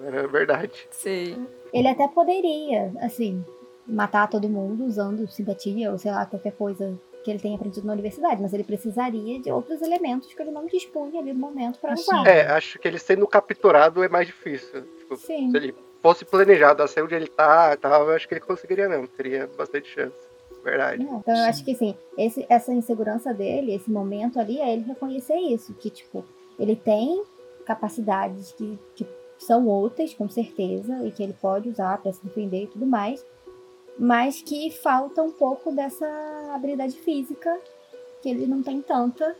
[0.00, 0.88] Não era verdade.
[0.90, 1.46] Sim.
[1.72, 3.44] Ele até poderia, assim,
[3.86, 7.94] matar todo mundo usando simpatia ou sei lá, qualquer coisa que ele tenha aprendido na
[7.94, 11.92] universidade, mas ele precisaria de outros elementos que ele não dispunha ali no momento pra
[11.94, 12.26] Assim, usar.
[12.26, 14.82] É, acho que ele sendo capturado é mais difícil.
[14.98, 15.50] Tipo, Sim.
[15.50, 18.40] se ele fosse planejado a ser onde ele tá e tal, eu acho que ele
[18.42, 19.08] conseguiria mesmo.
[19.08, 20.14] Teria bastante chance.
[20.62, 21.02] Verdade.
[21.02, 24.82] É, Então eu acho que assim, esse, essa insegurança dele, esse momento ali, é ele
[24.84, 26.24] reconhecer isso, que tipo,
[26.58, 27.22] ele tem
[27.64, 29.06] capacidades que, que
[29.38, 33.24] são outras, com certeza, e que ele pode usar pra se defender e tudo mais,
[33.98, 36.06] mas que falta um pouco dessa
[36.54, 37.58] habilidade física,
[38.22, 39.36] que ele não tem tanta,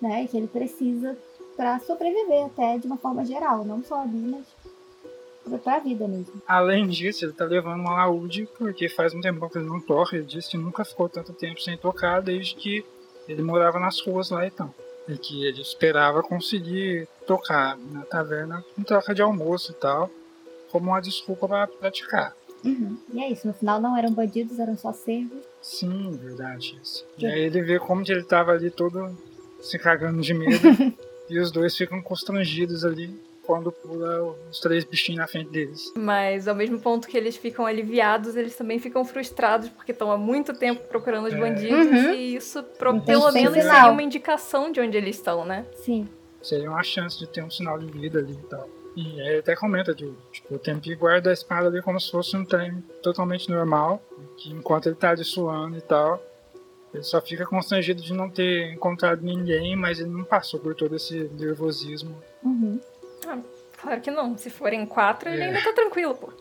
[0.00, 1.16] né, que ele precisa
[1.56, 4.46] pra sobreviver até de uma forma geral, não só ali, mas
[5.62, 6.42] pra- vida mesmo.
[6.46, 10.16] Além disso, ele tá levando uma laúde porque faz um tempo que ele não toca.
[10.16, 12.84] Ele disse que nunca ficou tanto tempo sem tocar desde que
[13.28, 14.74] ele morava nas ruas lá então.
[15.08, 20.10] E que ele esperava conseguir tocar na taverna em troca de almoço e tal,
[20.70, 22.34] como uma desculpa para praticar.
[22.66, 22.96] Uhum.
[23.12, 25.38] E é isso, no final não eram bandidos, eram só servos.
[25.62, 27.04] Sim, verdade isso.
[27.18, 29.16] E aí ele vê como que ele tava ali todo
[29.60, 30.58] se cagando de medo
[31.28, 35.92] e os dois ficam constrangidos ali quando pula os três bichinhos na frente deles.
[35.96, 40.18] Mas ao mesmo ponto que eles ficam aliviados, eles também ficam frustrados porque estão há
[40.18, 41.38] muito tempo procurando os É.
[41.38, 42.12] bandidos Uhum.
[42.12, 45.64] e isso pro- pelo menos seria uma indicação de onde eles estão, né?
[45.76, 46.08] Sim.
[46.42, 48.68] seria uma chance de ter um sinal de vida ali e tal.
[48.96, 52.10] E aí ele até comenta de, tipo, o Tempi guarda a espada ali como se
[52.10, 54.02] fosse um trem totalmente normal,
[54.38, 56.18] que enquanto ele tá ali suando e tal,
[56.94, 60.96] ele só fica constrangido de não ter encontrado ninguém, mas ele não passou por todo
[60.96, 62.16] esse nervosismo.
[62.42, 62.80] Uhum.
[63.82, 64.36] Claro que não.
[64.38, 65.46] Se forem quatro, ele É.
[65.48, 66.32] ainda tá tranquilo, pô.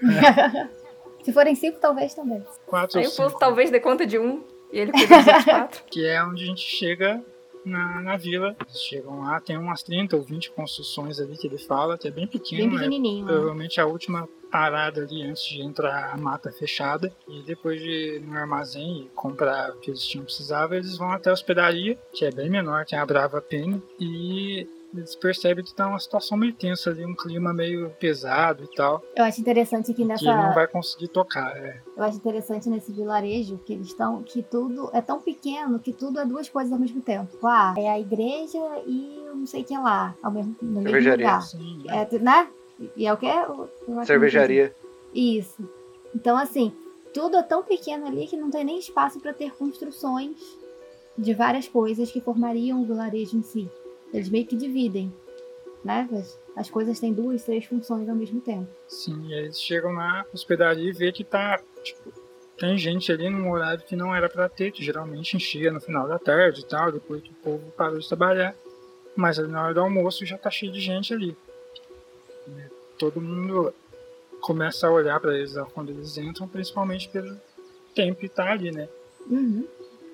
[1.24, 2.44] Se forem cinco, talvez também.
[2.66, 5.44] Quatro Aí ou o povo talvez dê conta de um e ele cuida dos outros
[5.44, 5.84] quatro.
[5.84, 7.22] que é onde a gente chega
[7.64, 8.56] na, na vila.
[8.60, 12.10] Eles chegam lá, tem umas 30 ou 20 construções ali que ele fala, que é
[12.10, 13.24] bem Bem pequeno, é pequenininho.
[13.26, 13.32] né?
[13.32, 17.10] provavelmente a última parada ali antes de entrar a mata fechada.
[17.26, 21.10] E depois de ir no armazém e comprar o que eles tinham precisava, eles vão
[21.10, 25.74] até a hospedaria, que é bem menor, tem a Brava Penny, e eles percebem que
[25.74, 29.86] tá uma situação meio tensa ali, um clima meio pesado e tal, Eu acho interessante
[29.86, 30.54] que que ele não nessa.
[30.54, 31.56] vai conseguir tocar.
[31.56, 31.80] É.
[31.96, 34.22] Eu acho interessante nesse vilarejo que eles estão.
[34.22, 37.36] Que tudo é tão pequeno que tudo é duas coisas ao mesmo tempo.
[37.46, 40.14] Ah, é a igreja e eu não sei o que lá.
[40.22, 41.26] Ao mesmo, no mesmo Cervejaria.
[41.26, 41.38] lugar.
[41.38, 42.48] Assim, É, tu- né?
[42.96, 43.26] E é o que?
[43.26, 43.68] Eu-
[44.04, 44.74] Cervejaria.
[45.14, 45.66] Isso.
[46.14, 46.72] Então, assim,
[47.14, 50.36] tudo é tão pequeno ali que não tem nem espaço para ter construções
[51.16, 53.70] de várias coisas que formariam o vilarejo em si.
[54.12, 55.12] Eles meio que dividem,
[55.84, 56.08] né?
[56.12, 58.68] As, as coisas têm duas, três funções ao mesmo tempo.
[58.88, 62.12] Sim, e aí eles chegam na hospedaria e vê que tá, tipo,
[62.58, 66.06] tem gente ali num horário que não era pra ter, que geralmente enchia no final
[66.06, 68.54] da tarde e tal, depois que o povo parou de trabalhar.
[69.16, 71.36] Mas ali na hora do almoço já tá cheio de gente ali.
[72.46, 72.52] E
[72.98, 73.74] todo mundo
[74.40, 77.36] começa a olhar pra eles quando eles entram, principalmente pelo
[77.94, 78.88] tempo que tá ali, né?
[79.28, 79.66] Uhum.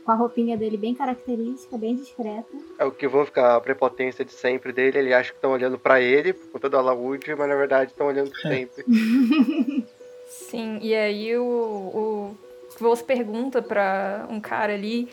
[0.08, 2.48] Com a roupinha dele bem característica, bem discreta.
[2.78, 5.00] É o que vão ficar a prepotência de sempre dele.
[5.00, 8.06] Ele acha que estão olhando pra ele, por conta do alaúde, mas na verdade estão
[8.06, 8.86] olhando sempre.
[10.26, 12.36] Sim, e aí o, o
[12.74, 15.10] Kvols pergunta pra um cara ali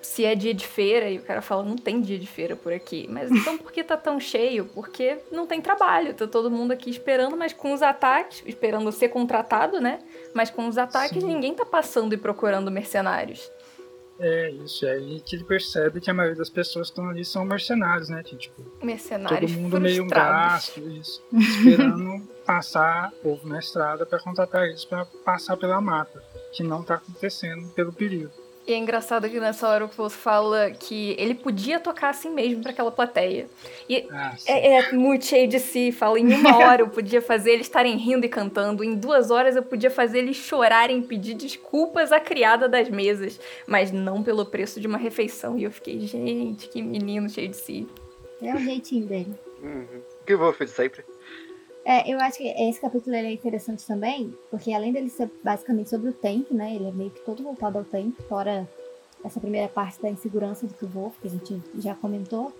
[0.00, 2.72] se é dia de feira, e o cara fala, não tem dia de feira por
[2.72, 3.06] aqui.
[3.10, 4.64] Mas então por que tá tão cheio?
[4.64, 9.10] Porque não tem trabalho, tá todo mundo aqui esperando, mas com os ataques, esperando ser
[9.10, 9.98] contratado, né?
[10.34, 11.28] Mas com os ataques Sim.
[11.28, 13.50] ninguém tá passando e procurando mercenários.
[14.22, 17.24] É isso, é aí que ele percebe que a maioria das pessoas que estão ali
[17.24, 18.22] são mercenários, né?
[18.22, 20.52] Que, tipo, todo Mercenários mundo meio um frustrados.
[20.76, 26.62] gasto, isso, esperando passar povo na estrada para contratar eles para passar pela mata, que
[26.62, 28.32] não tá acontecendo pelo período.
[28.70, 32.62] E é engraçado que nessa hora o Kvoth fala que ele podia tocar assim mesmo
[32.62, 33.48] pra aquela plateia.
[33.88, 35.90] E Ah, é, é muito cheio de si.
[35.90, 38.84] Fala, em uma hora eu podia fazer eles estarem rindo e cantando.
[38.84, 43.40] Em duas horas eu podia fazer eles chorarem e pedir desculpas à criada das mesas.
[43.66, 45.58] Mas não pelo preço de uma refeição.
[45.58, 47.88] E eu fiquei, gente, que menino cheio de si.
[48.40, 49.34] É o jeitinho dele.
[49.60, 50.00] Uhum.
[50.24, 51.04] Que vou de sempre.
[51.90, 56.10] É, eu acho que esse capítulo é interessante também, porque além dele ser basicamente sobre
[56.10, 56.76] o tempo, né?
[56.76, 58.70] Ele é meio que todo voltado ao tempo, fora
[59.24, 62.52] essa primeira parte da insegurança do Kvolf, que a gente já comentou.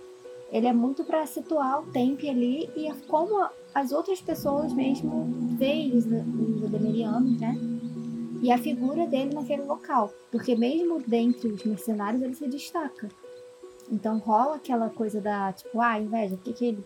[0.51, 5.95] Ele é muito pra situar o tempo ali e como as outras pessoas mesmo veem
[5.95, 7.55] os, os Ademirianos, né?
[8.41, 10.11] E a figura dele naquele local.
[10.29, 13.07] Porque mesmo dentre os mercenários ele se destaca.
[13.89, 16.83] Então rola aquela coisa da, tipo, ah, inveja, por que, que ele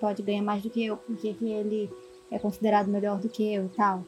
[0.00, 0.96] pode ganhar mais do que eu?
[0.96, 1.90] Por que, ele
[2.30, 4.04] é considerado melhor do que eu e tal?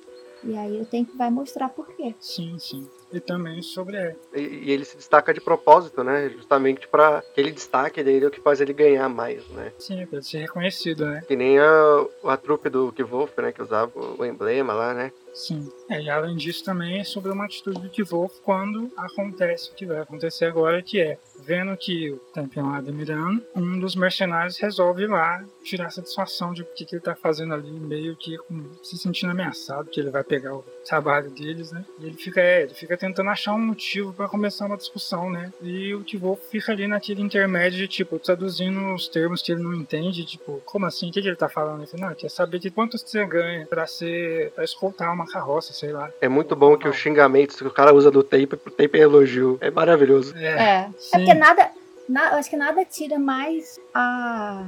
[0.46, 2.14] E aí o tempo vai mostrar por quê.
[2.20, 2.86] Sim, sim.
[3.10, 6.28] E também sobre é, E, e ele se destaca de propósito, né?
[6.28, 9.72] Justamente pra aquele destaque dele é o que faz ele ganhar mais, né?
[9.78, 11.22] sim, pra ser reconhecido, né?
[11.26, 13.52] Que nem a, a trupe do Kvolf, né?
[13.52, 15.12] Que usava o, emblema lá, né?
[15.32, 15.70] Sim.
[15.88, 19.86] É, e além disso também é sobre uma atitude do Kvolf quando acontece o que
[19.86, 25.04] vai acontecer agora, que é, vendo que o é lá admirando, um dos mercenários resolve
[25.04, 28.64] ir lá tirar satisfação de o que, que ele tá fazendo ali, meio que com-
[28.82, 31.84] se sentindo ameaçado, que ele vai pegar o trabalho deles, né?
[32.00, 35.50] E ele fica, é, ele fica tentando achar um motivo pra começar uma discussão, né?
[35.62, 39.72] E o Kvolf fica ali naquele intermédio de, tipo, traduzindo os termos que ele não
[39.74, 41.08] entende, tipo, como assim?
[41.08, 41.78] O que, que ele tá falando?
[41.80, 45.72] Ele fala, não, quer saber de quanto você ganha pra ser, pra escoltar uma carroça,
[45.72, 46.10] sei lá.
[46.20, 49.00] É muito bom que os xingamentos que o cara usa do tempo pro tempo é
[49.00, 49.56] elogio.
[49.62, 50.36] É maravilhoso.
[50.36, 50.90] É, É.
[51.30, 51.70] É nada.
[52.08, 54.66] na- acho que nada tira mais a,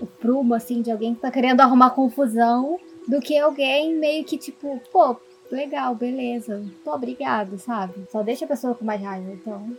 [0.00, 4.36] o prumo, assim, de alguém que tá querendo arrumar confusão do que alguém meio que,
[4.38, 5.16] tipo, pô,
[5.50, 6.64] legal, beleza.
[6.84, 7.94] Pô, obrigado, sabe?
[8.10, 9.76] Só deixa a pessoa com mais raiva, então.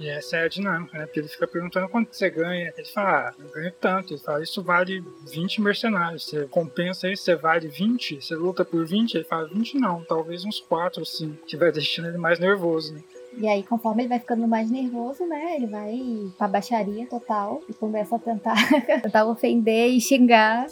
[0.00, 1.06] E essa é a dinâmica, né?
[1.06, 2.72] Porque ele fica perguntando quanto você ganha.
[2.76, 4.12] Ele fala, ah, eu ganho tanto.
[4.14, 6.26] Ele fala, isso vale 20 mercenários.
[6.26, 8.22] Você compensa isso, você vale 20?
[8.22, 9.14] Você luta por 20?
[9.16, 11.44] Ele fala, 20 não, talvez uns 4 ou 5.
[11.46, 13.02] Que vai deixando ele mais nervoso, né?
[13.40, 15.54] E aí, conforme ele vai ficando mais nervoso, né?
[15.56, 16.00] Ele vai
[16.36, 18.56] pra baixaria total e começa a tentar,
[19.02, 20.66] tentar ofender e xingar.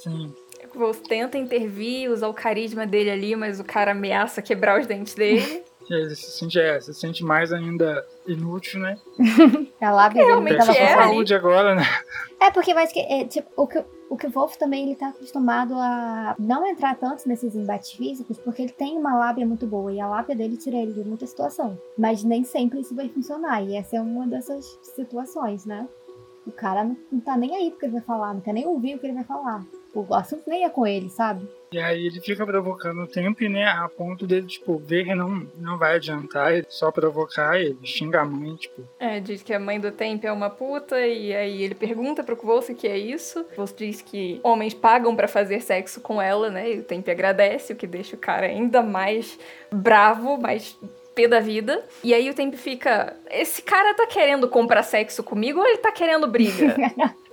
[0.73, 5.15] Kvoth tenta intervir, usar o carisma dele ali, mas o cara ameaça quebrar os dentes
[5.15, 5.63] dele.
[5.89, 8.99] e aí ele se sente, é, se sente mais ainda inútil, né?
[9.81, 11.85] A lábia dele Realmente tava Perde é, saúde agora, né?
[12.41, 15.09] É, porque vai que é, tipo, o que o que o Wolf também ele tá
[15.09, 19.93] acostumado a não entrar tanto nesses embates físicos, porque ele tem uma lábia muito boa
[19.93, 21.79] e a lábia dele tira ele de muita situação.
[21.99, 25.89] Mas nem sempre isso vai funcionar, e essa é uma dessas situações, né?
[26.47, 28.95] O cara não, não tá nem aí porque ele vai falar, não quer nem ouvir
[28.95, 29.65] o que ele vai falar.
[30.01, 31.49] O assunto nem é com ele, sabe?
[31.73, 35.15] E aí ele fica provocando o tempo, e, né, a ponto dele, tipo, ver que
[35.15, 39.53] não, não vai adiantar, ele só provocar, ele xinga a mãe, tipo, É, diz que
[39.53, 42.87] a mãe do Temp é uma puta, e aí ele pergunta pro Kvolse o que
[42.87, 43.41] é isso.
[43.41, 46.73] O Kvolse diz que homens pagam pra fazer sexo com ela, né?
[46.73, 49.39] E o Temp agradece, o que deixa o cara ainda mais
[49.73, 50.79] bravo, mais
[51.17, 51.83] pé da vida.
[52.05, 55.91] E aí o Temp fica: esse cara tá querendo comprar sexo comigo ou ele tá
[55.91, 56.77] querendo briga?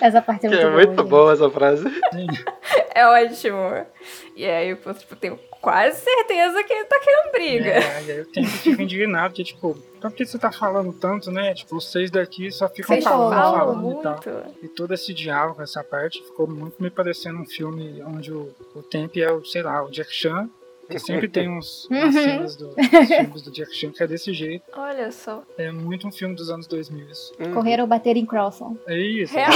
[0.00, 0.86] Essa parte é Que muito é boa.
[0.86, 1.84] muito boa essa frase.
[2.94, 3.86] é ótimo.
[4.36, 7.70] E aí eu tipo, tenho quase certeza que ele tá querendo briga.
[7.70, 10.92] É, e aí o tempo fica indignado, que tipo, então por que você tá falando
[10.92, 11.52] tanto, né?
[11.54, 14.12] Tipo, vocês daqui só ficam Vocês falando, falam falando e tal.
[14.14, 14.54] muito.
[14.62, 18.82] E todo esse diálogo, essa parte, ficou muito me parecendo um filme onde o, o
[18.82, 20.48] Temp é o, sei lá, o Jack Chan.
[20.90, 22.22] Que sempre tem uns umas Uhum.
[22.22, 24.64] cenas do- dos filmes do Jack Chan que é desse jeito.
[24.76, 25.42] Olha só.
[25.56, 27.32] É muito um filme dos anos 2000 isso.
[27.54, 28.76] Correr ou bater em Crosson.
[28.86, 29.34] É isso.
[29.34, 29.50] Real.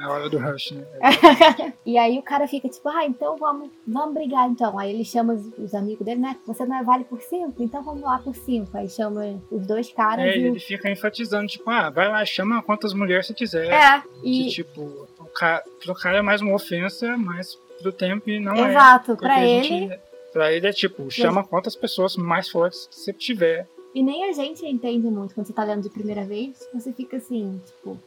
[0.00, 0.84] É a hora do Rush, né?
[1.84, 4.78] E aí o cara fica tipo, ah, então vamos, vamos brigar então.
[4.78, 6.36] Aí ele chama os, os amigos dele, né?
[6.46, 7.62] Você não é vale por cinco?
[7.62, 8.76] Então vamos lá por cinco.
[8.76, 12.62] Aí chama os dois caras É, e ele fica enfatizando, tipo, ah, vai lá, chama
[12.62, 13.66] quantas mulheres você quiser.
[13.66, 14.82] É, Que, e tipo,
[15.18, 18.70] o cara, pro cara é mais uma ofensa, mas pro tempo não é.
[18.70, 19.64] exato, Porque pra ele.
[19.64, 20.00] gente-
[20.32, 23.68] pra ele é tipo, chama quantas pessoas mais fortes que você tiver.
[23.94, 26.68] E nem a gente entende muito quando você tá lendo de primeira vez.
[26.72, 27.98] Você fica assim, tipo.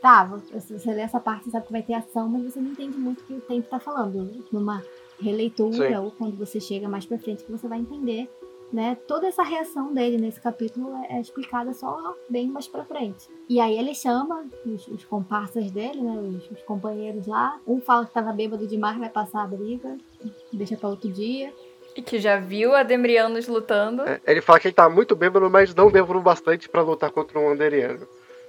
[0.00, 3.20] Tá, você lê essa parte, sabe que vai ter ação, mas você não entende muito
[3.20, 4.44] o que o tempo tá falando.
[4.52, 4.82] Numa
[5.20, 5.96] releitura Sim.
[5.96, 8.30] ou quando você chega mais pra frente que você vai entender.
[8.70, 8.96] Né?
[9.06, 13.26] Toda essa reação dele nesse capítulo é, é explicada só bem mais pra frente.
[13.48, 16.18] E aí ele chama os, os comparsas dele, né?
[16.20, 17.58] Os, os companheiros lá.
[17.66, 19.96] Um fala que tava bêbado demais, vai passar a briga.
[20.52, 21.52] Deixa pra outro dia.
[21.96, 24.02] E que já viu a Demrianos lutando.
[24.02, 27.40] É, Ele fala que ele tá muito bêbado, mas não bêbado bastante pra lutar contra
[27.40, 28.06] um Anderiano.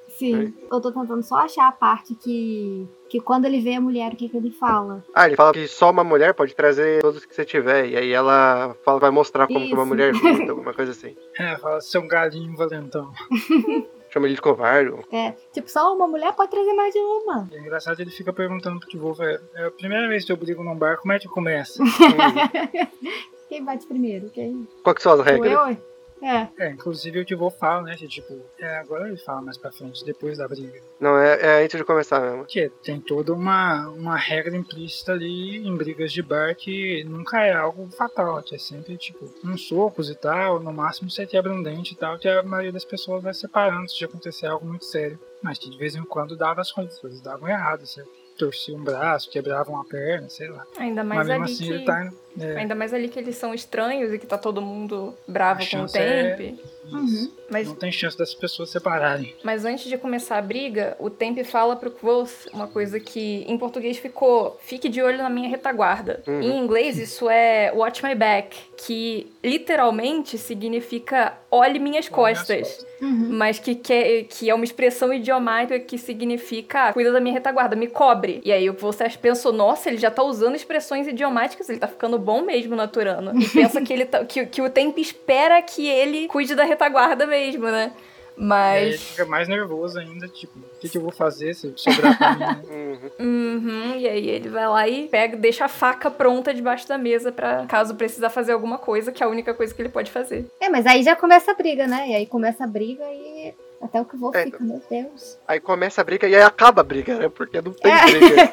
[0.09, 0.53] Sim.
[0.69, 2.85] Eu tô tentando só achar a parte que.
[3.09, 5.03] Que quando ele vê a mulher, o que, que ele fala?
[5.15, 7.87] Ah, ele fala que só uma mulher pode trazer todos que você tiver.
[7.87, 11.15] E aí ela fala, vai mostrar como que uma mulher luta, alguma coisa assim.
[11.37, 13.11] É, fala, seu galinho valentão.
[14.11, 14.91] Chama ele de covarde.
[15.11, 17.47] É, tipo, só uma mulher pode trazer mais de uma.
[17.51, 20.63] É engraçado ele fica perguntando pro Wolf, é, é a primeira vez que eu brigo
[20.63, 21.83] num bar, como é que começa?
[23.47, 24.29] Quem bate primeiro?
[24.29, 24.67] Quem?
[24.83, 25.51] Qual que são as regras?
[25.51, 25.88] eu?
[26.21, 26.47] É.
[26.57, 30.03] É, inclusive o Wolf fala, né, que tipo, é, agora ele fala mais pra frente,
[30.03, 30.79] depois da briga.
[30.99, 32.45] Não, é, é antes de começar mesmo.
[32.45, 37.53] Que tem toda uma, uma regra implícita ali em brigas de bar que nunca é
[37.53, 41.63] algo fatal, que é sempre tipo uns socos e tal, no máximo você quebra um
[41.63, 45.19] dente e tal, que a maioria das pessoas vai separando se acontecer algo muito sério.
[45.41, 48.03] Mas que de vez em quando dava as coisas, as coisas davam errado, você
[48.39, 50.65] torcia um braço, quebrava uma perna, sei lá.
[50.77, 51.71] Ainda Mas mais mesmo ali assim que...
[51.71, 52.11] ele tá.
[52.39, 55.83] É, Ainda mais ali que eles são estranhos e que tá todo mundo bravo com
[55.83, 56.59] o é- Temp.
[56.91, 57.31] Uhum.
[57.49, 59.35] Mas, Não tem chance das pessoas separarem.
[59.43, 63.57] mas antes de começar a briga, o Temp fala pro Kvothe uma coisa que em
[63.57, 66.23] português ficou fique de olho na minha retaguarda.
[66.27, 66.41] Uhum.
[66.41, 72.85] Em inglês isso é watch my back, que literalmente significa olhe minhas Olha as costas.
[73.01, 73.29] Uhum.
[73.31, 77.87] Mas que, que, que é uma expressão idiomática que significa cuida da minha retaguarda, me
[77.87, 78.41] cobre.
[78.43, 82.41] E aí você pensou, nossa, ele já tá usando expressões idiomáticas, ele tá ficando bom
[82.41, 83.39] mesmo no Aturano.
[83.39, 87.25] E pensa que, ele tá, que, que o tempo espera que ele cuide da retaguarda
[87.25, 87.91] mesmo, né?
[88.39, 89.01] E aí ele Mas.
[89.01, 92.39] fica mais nervoso ainda, tipo, o que, que eu vou fazer se sobrar pra mim,
[92.39, 92.61] né?
[93.19, 93.59] Uhum.
[93.59, 97.31] Uhum, e aí ele vai lá e pega, deixa a faca pronta debaixo da mesa
[97.31, 100.45] pra caso precisar fazer alguma coisa, que é a única coisa que ele pode fazer.
[100.59, 102.09] É, mas aí já começa a briga, né?
[102.09, 104.43] E aí começa a briga e até o que vou É.
[104.43, 105.37] fica, meu Deus.
[105.47, 107.29] Aí começa a briga e aí acaba a briga, né?
[107.29, 108.05] Porque não tem É.
[108.05, 108.49] briga.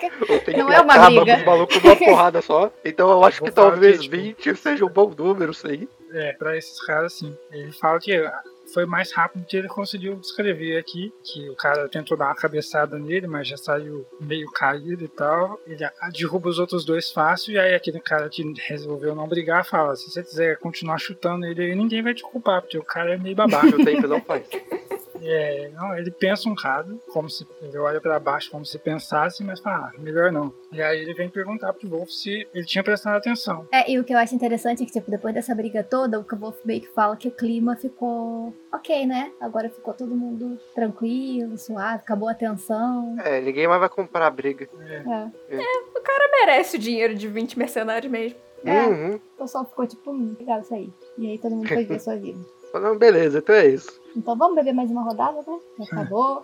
[0.56, 1.38] Não é uma acaba briga.
[1.38, 2.72] os malucos numa porrada só.
[2.84, 5.88] Então eu acho Vou que talvez que, tipo, 20 seja um bom número, sei.
[6.12, 7.36] É, pra esses caras, assim.
[7.50, 8.12] Ele fala que
[8.72, 11.12] foi mais rápido que ele conseguiu descrever aqui.
[11.24, 15.60] Que o cara tentou dar uma cabeçada nele, mas já saiu meio caído e tal.
[15.66, 17.52] Ele a- derruba os outros dois fácil.
[17.52, 21.62] E aí aquele cara que resolveu não brigar fala: se você quiser continuar chutando ele,
[21.62, 23.66] aí, ninguém vai te culpar, porque o cara é meio babaca.
[23.84, 24.44] Tempo não faz.
[25.22, 29.42] É, não, ele pensa um bocado, como se ele olha pra baixo como se pensasse,
[29.42, 30.52] mas fala, ah, melhor não.
[30.72, 33.66] E aí ele vem perguntar pro Wolf se ele tinha prestado atenção.
[33.72, 36.36] É, e o que eu acho interessante é que, tipo, depois dessa briga toda, o
[36.36, 39.32] Wolf meio que fala que o clima ficou ok, né?
[39.40, 43.16] Agora ficou todo mundo tranquilo, suave, acabou a tensão.
[43.24, 44.68] É, ninguém mais vai comprar a briga.
[44.88, 45.24] É.
[45.96, 48.38] O cara merece o dinheiro de 20 mercenários mesmo.
[48.64, 48.86] É.
[48.86, 49.14] Uhum.
[49.14, 50.90] O pessoal ficou tipo, hum, legal isso aí.
[51.18, 52.38] E aí todo mundo foi ver sua vida.
[52.80, 54.00] Não, beleza, então é isso.
[54.16, 55.58] Então vamos beber mais uma rodada, né?
[55.78, 56.42] Já acabou.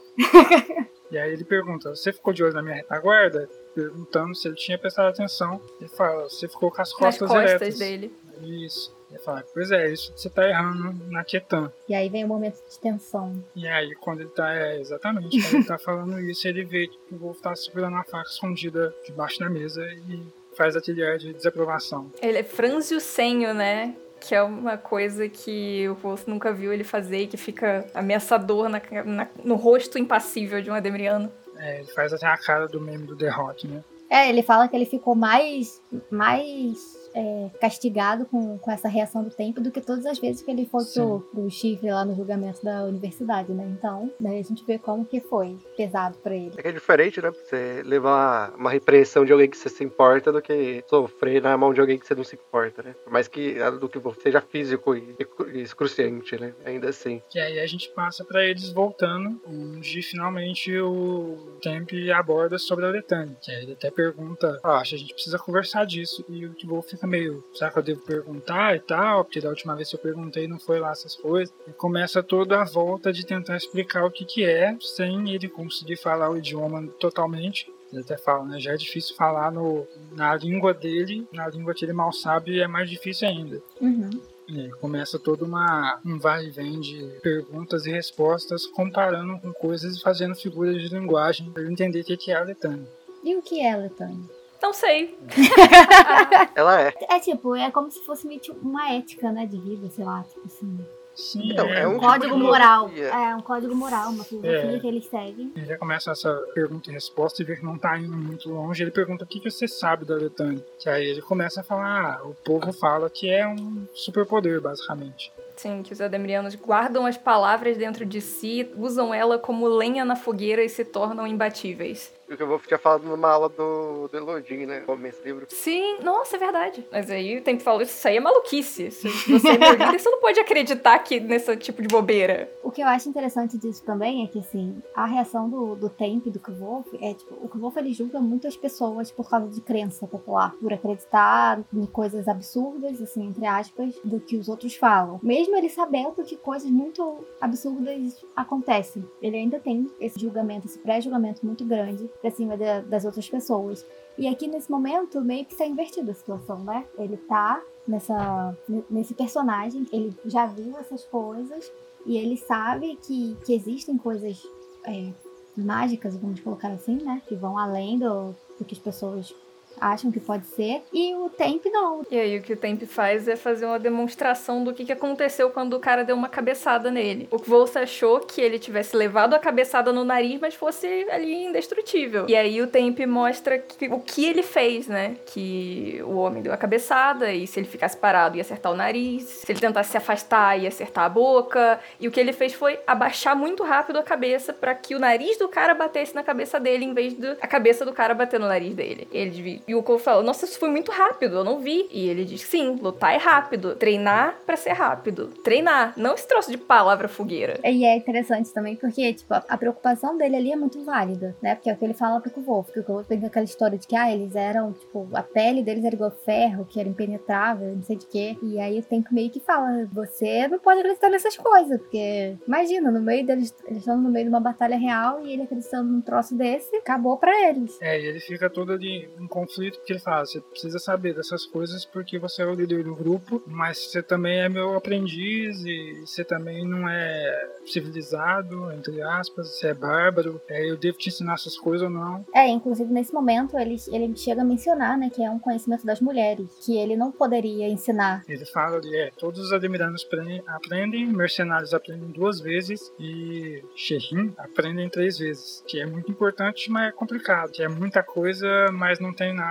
[1.10, 3.48] E aí ele pergunta: Você ficou de olho na minha retaguarda?
[3.74, 5.60] Perguntando se ele tinha prestado atenção.
[5.80, 7.78] Ele fala: Você ficou com as Nas costas, costas eretas.
[7.78, 8.14] dele.
[8.42, 8.94] Isso.
[9.10, 11.70] Ele fala: Pois é, isso você tá errando na Tietã.
[11.88, 13.32] E aí vem o momento de tensão.
[13.54, 14.54] E aí, quando ele tá.
[14.54, 15.40] É, exatamente.
[15.42, 18.94] Quando ele tá falando isso, ele vê que o Wolf tá segurando a faca escondida
[19.06, 20.22] debaixo da mesa e
[20.56, 22.10] faz aquele ar de desaprovação.
[22.20, 23.94] Ele é franze o senho, né?
[24.24, 28.68] Que é uma coisa que o Wolf nunca viu ele fazer e que fica ameaçador
[28.68, 31.30] na- na- no rosto impassível de um Ademriano.
[31.58, 33.82] É, ele faz até a cara do meme do The Rock, né?
[34.08, 39.30] É, ele fala que ele ficou mais, mais é, castigado com, com essa reação do
[39.30, 42.64] tempo do que todas as vezes que ele foi pro, pro chifre lá no julgamento
[42.64, 43.64] da universidade, né?
[43.78, 46.52] Então, daí a gente vê como que foi pesado pra ele.
[46.56, 47.30] É que é diferente, né?
[47.30, 51.72] Você levar uma repreensão de alguém que você se importa do que sofrer na mão
[51.72, 52.94] de alguém que você não se importa, né?
[53.04, 55.16] Por mais que ah, do que seja físico e,
[55.52, 56.54] e excruciante, né?
[56.64, 57.20] Ainda assim.
[57.34, 62.88] E aí a gente passa pra eles voltando, onde finalmente o Temp aborda sobre a
[62.88, 63.36] Letânia.
[63.40, 66.24] Que aí ele até pergunta, ó, acho que a gente precisa conversar disso.
[66.28, 69.24] E o Wolf fica meio, será que eu devo perguntar e tal?
[69.24, 71.52] Porque da última vez que eu perguntei não foi lá essas coisas.
[71.66, 75.96] E começa toda a volta de tentar explicar o que que é, sem ele conseguir
[75.96, 77.70] falar o idioma totalmente.
[77.92, 78.58] Ele até fala, né?
[78.58, 82.66] Já é difícil falar no, na língua dele, na língua que ele mal sabe, é
[82.66, 83.60] mais difícil ainda.
[83.80, 84.10] Uhum.
[84.48, 89.96] E começa todo uma, um vai e vem de perguntas e respostas, comparando com coisas
[89.96, 92.86] e fazendo figuras de linguagem para entender o que é a Letânia.
[93.22, 94.41] E o que é, Letânia?
[94.62, 95.18] Não sei.
[96.54, 96.94] Ela é.
[97.10, 100.22] É tipo, é como se fosse meio tipo uma ética, né, de vida, sei lá,
[100.22, 100.78] tipo assim.
[101.14, 102.90] Sim, Então, é um Um tipo código moral.
[102.96, 104.78] É, um código moral, uma filosofia É.
[104.78, 105.52] que eles seguem.
[105.54, 108.82] Ele já começa essa pergunta e resposta e vê que não tá indo muito longe.
[108.82, 110.64] Ele pergunta o que, que você sabe da Letânia.
[110.78, 115.30] Que aí ele começa a falar: ah, o povo fala que é um superpoder, basicamente.
[115.62, 120.16] Sim, que os Ademirianos guardam as palavras dentro de si, usam ela como lenha na
[120.16, 122.12] fogueira e se tornam imbatíveis.
[122.32, 124.80] O que eu vou tinha falado numa aula do, do Elodin, né?
[124.86, 125.46] Como esse livro.
[125.50, 126.86] Sim, nossa, é verdade.
[126.90, 128.90] Mas aí o tempo falou, isso aí é maluquice.
[128.90, 132.50] Se você é meu líder, você não pode acreditar que nesse tipo de bobeira.
[132.62, 136.26] O que eu acho interessante disso também é que, assim, a reação do, do Temp
[136.26, 139.60] e do Kvolf é, tipo, o Kvolf ele julga muito as pessoas por causa de
[139.60, 145.20] crença popular, por acreditar em coisas absurdas, assim, entre aspas, do que os outros falam.
[145.22, 151.44] Mesmo ele sabendo que coisas muito absurdas acontecem, ele ainda tem esse julgamento, esse pré-julgamento
[151.44, 153.84] muito grande pra cima de, das outras pessoas.
[154.16, 156.86] E aqui nesse momento meio que está invertida a situação, né?
[156.98, 158.56] Ele tá nessa,
[158.90, 161.72] nesse personagem, ele já viu essas coisas
[162.06, 164.42] e ele sabe que, que existem coisas
[164.84, 165.12] é,
[165.56, 167.22] mágicas, vamos colocar assim, né?
[167.26, 169.34] Que vão além do, do que as pessoas
[169.82, 172.02] acham que pode ser, e o Temp não.
[172.10, 175.50] E aí o que o Temp faz é fazer uma demonstração do que, que aconteceu
[175.50, 177.28] quando o cara deu uma cabeçada nele.
[177.30, 182.26] O Kvolsa achou que ele tivesse levado a cabeçada no nariz, mas fosse ali indestrutível.
[182.28, 185.16] E aí o Temp mostra que, o que ele fez, né?
[185.26, 189.24] Que o homem deu a cabeçada, e se ele ficasse parado ia acertar o nariz,
[189.24, 192.78] se ele tentasse se afastar ia acertar a boca, e o que ele fez foi
[192.86, 196.84] abaixar muito rápido a cabeça para que o nariz do cara batesse na cabeça dele
[196.84, 199.08] em vez da cabeça do cara bater no nariz dele.
[199.12, 201.88] Ele e o Cole falou: Nossa, isso foi muito rápido, eu não vi.
[201.90, 203.74] E ele diz: Sim, lutar é rápido.
[203.74, 205.28] Treinar para ser rápido.
[205.42, 207.58] Treinar, não esse troço de palavra fogueira.
[207.64, 211.54] E é interessante também porque, tipo, a preocupação dele ali é muito válida, né?
[211.54, 213.86] Porque é o que ele fala pro Kvolf, que o Kvolf tem aquela história de
[213.86, 217.82] que, ah, eles eram, tipo, a pele deles era igual ferro, que era impenetrável, não
[217.82, 218.36] sei de quê.
[218.42, 222.90] E aí o Tempo meio que fala: Você não pode acreditar nessas coisas, porque imagina,
[222.90, 226.02] no meio deles, eles estão no meio de uma batalha real e ele acreditando num
[226.02, 227.80] troço desse, acabou para eles.
[227.80, 231.46] É, e ele fica todo ali em conflito que ele fala: você precisa saber dessas
[231.46, 236.02] coisas porque você é o líder do grupo, mas você também é meu aprendiz e
[236.04, 241.34] você também não é civilizado, entre aspas, você é bárbaro, é, eu devo te ensinar
[241.34, 242.24] essas coisas ou não.
[242.34, 246.00] É, inclusive nesse momento ele, ele chega a mencionar, né, que é um conhecimento das
[246.00, 248.22] mulheres, que ele não poderia ensinar.
[248.28, 250.06] Ele fala ali: é, todos os admiranos
[250.46, 256.88] aprendem, mercenários aprendem duas vezes e Sherin aprendem três vezes, que é muito importante, mas
[256.88, 259.41] é complicado, que é muita coisa, mas não tem nada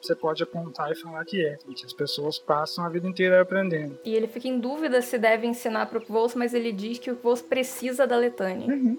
[0.00, 1.58] você pode apontar e falar que é.
[1.84, 3.98] As pessoas passam a vida inteira aprendendo.
[4.04, 7.16] E ele fica em dúvida se deve ensinar pro Kvols, mas ele diz que o
[7.16, 8.66] Kvols precisa da Letânia.
[8.66, 8.98] Uhum.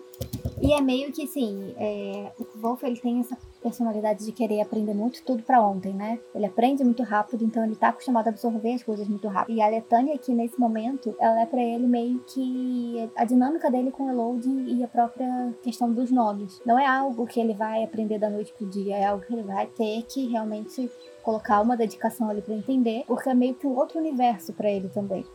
[0.62, 4.94] E é meio que assim, é, o Wolf ele tem essa personalidade de querer aprender
[4.94, 6.20] muito tudo para ontem, né?
[6.34, 9.56] Ele aprende muito rápido, então ele tá acostumado a absorver as coisas muito rápido.
[9.56, 13.92] E a Letânia aqui nesse momento, ela é para ele meio que a dinâmica dele
[13.92, 16.62] com o Elode e a própria questão dos nomes.
[16.66, 19.44] Não é algo que ele vai aprender da noite pro dia, é algo que ele
[19.44, 20.90] vai ter que realmente
[21.24, 24.88] colocar uma dedicação ali para entender, porque é meio que um outro universo para ele
[24.90, 25.26] também,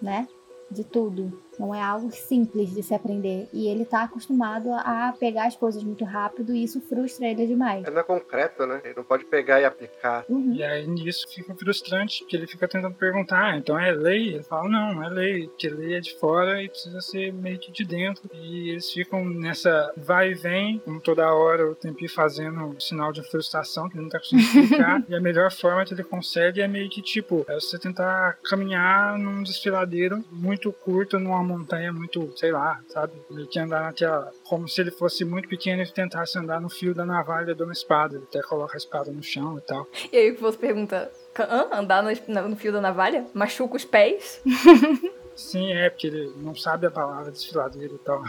[0.00, 0.26] né?
[0.70, 1.43] De tudo.
[1.58, 3.48] Não é algo simples de se aprender.
[3.52, 7.82] E ele tá acostumado a pegar as coisas muito rápido e isso frustra ele demais.
[7.84, 8.80] Ele não é concreto, né?
[8.84, 10.24] Ele não pode pegar e aplicar.
[10.28, 10.54] Uhum.
[10.54, 14.34] E aí nisso fica frustrante, porque ele fica tentando perguntar, ah, então é lei?
[14.34, 17.58] Ele fala, não, não é lei, porque lei é de fora e precisa ser meio
[17.58, 18.28] que de dentro.
[18.32, 23.12] E eles ficam nessa vai e vem, como toda hora o Tempi fazendo um sinal
[23.12, 25.04] de frustração, que ele não tá conseguindo explicar.
[25.08, 29.18] e a melhor forma que ele consegue é meio que tipo, é você tentar caminhar
[29.18, 33.12] num desfiladeiro muito curto, numa montanha muito, sei lá, sabe?
[33.30, 34.32] Ele que andar naquela.
[34.44, 37.72] Como se ele fosse muito pequeno e tentasse andar no fio da navalha de uma
[37.72, 38.16] espada.
[38.16, 39.86] Ele até coloca a espada no chão e tal.
[40.12, 41.68] E aí você pergunta: Hã?
[41.72, 43.26] andar no, no fio da navalha?
[43.34, 44.40] Machuca os pés?
[45.34, 48.22] Sim, é, porque ele não sabe a palavra desfiladeiro e tal.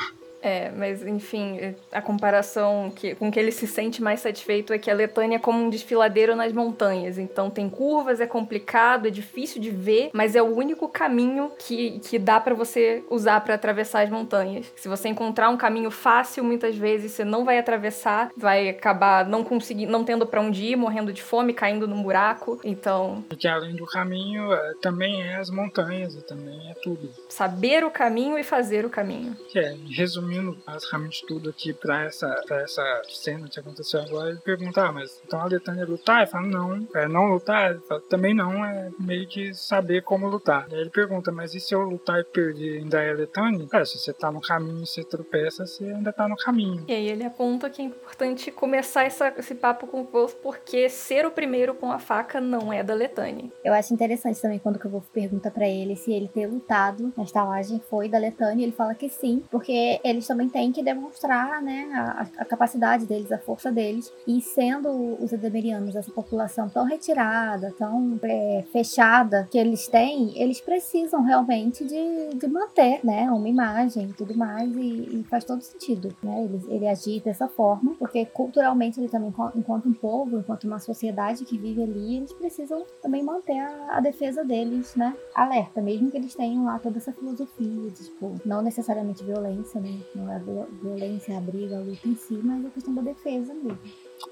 [0.45, 4.91] É, mas enfim, a comparação que, com que ele se sente mais satisfeito é que
[4.91, 7.17] a Letânia é como um desfiladeiro nas montanhas.
[7.17, 11.99] Então tem curvas, é complicado, é difícil de ver, mas é o único caminho que,
[11.99, 14.71] que dá para você usar para atravessar as montanhas.
[14.75, 19.43] Se você encontrar um caminho fácil, muitas vezes você não vai atravessar, vai acabar não
[19.43, 22.59] conseguindo, não tendo para onde ir, morrendo de fome, caindo num buraco.
[22.63, 23.25] Então.
[23.27, 27.09] Porque além do caminho, é, também é as montanhas e também é tudo.
[27.29, 29.35] Saber o caminho e fazer o caminho.
[29.55, 34.39] É, resumindo resumindo basicamente tudo aqui pra essa, pra essa cena que aconteceu agora, ele
[34.39, 36.21] pergunta, ah, mas então a Letânia lutar?
[36.21, 37.71] Ele fala, não, é não lutar?
[37.71, 40.67] Ele fala, também não, é meio que saber como lutar.
[40.69, 43.67] E aí ele pergunta, mas e se eu lutar e perder ainda é Letânia?
[43.71, 46.83] É, se você tá no caminho e você tropeça, você ainda tá no caminho.
[46.88, 50.89] E aí ele aponta que é importante começar essa, esse papo com o Wolf, porque
[50.89, 53.49] ser o primeiro com a faca não é da Letânia.
[53.63, 57.23] Eu acho interessante também quando o Wolf pergunta para ele se ele ter lutado na
[57.23, 61.61] estalagem foi da Letânia, ele fala que sim, porque ele eles também têm que demonstrar,
[61.61, 64.11] né, a, a capacidade deles, a força deles.
[64.28, 64.89] E sendo
[65.22, 71.84] os edemerianos essa população tão retirada, tão é, fechada que eles têm, eles precisam realmente
[71.84, 74.76] de, de manter, né, uma imagem e tudo mais.
[74.76, 79.34] E, e, faz todo sentido, né, ele, ele agir dessa forma, porque culturalmente ele também,
[79.55, 83.99] enquanto um povo, enquanto uma sociedade que vive ali, eles precisam também manter a, a
[83.99, 88.61] defesa deles, né, alerta, mesmo que eles tenham lá toda essa filosofia, de, tipo, não
[88.61, 90.39] necessariamente violência, né, não é
[90.82, 93.80] violência, a briga, a luta em si, mas a questão da defesa mesmo.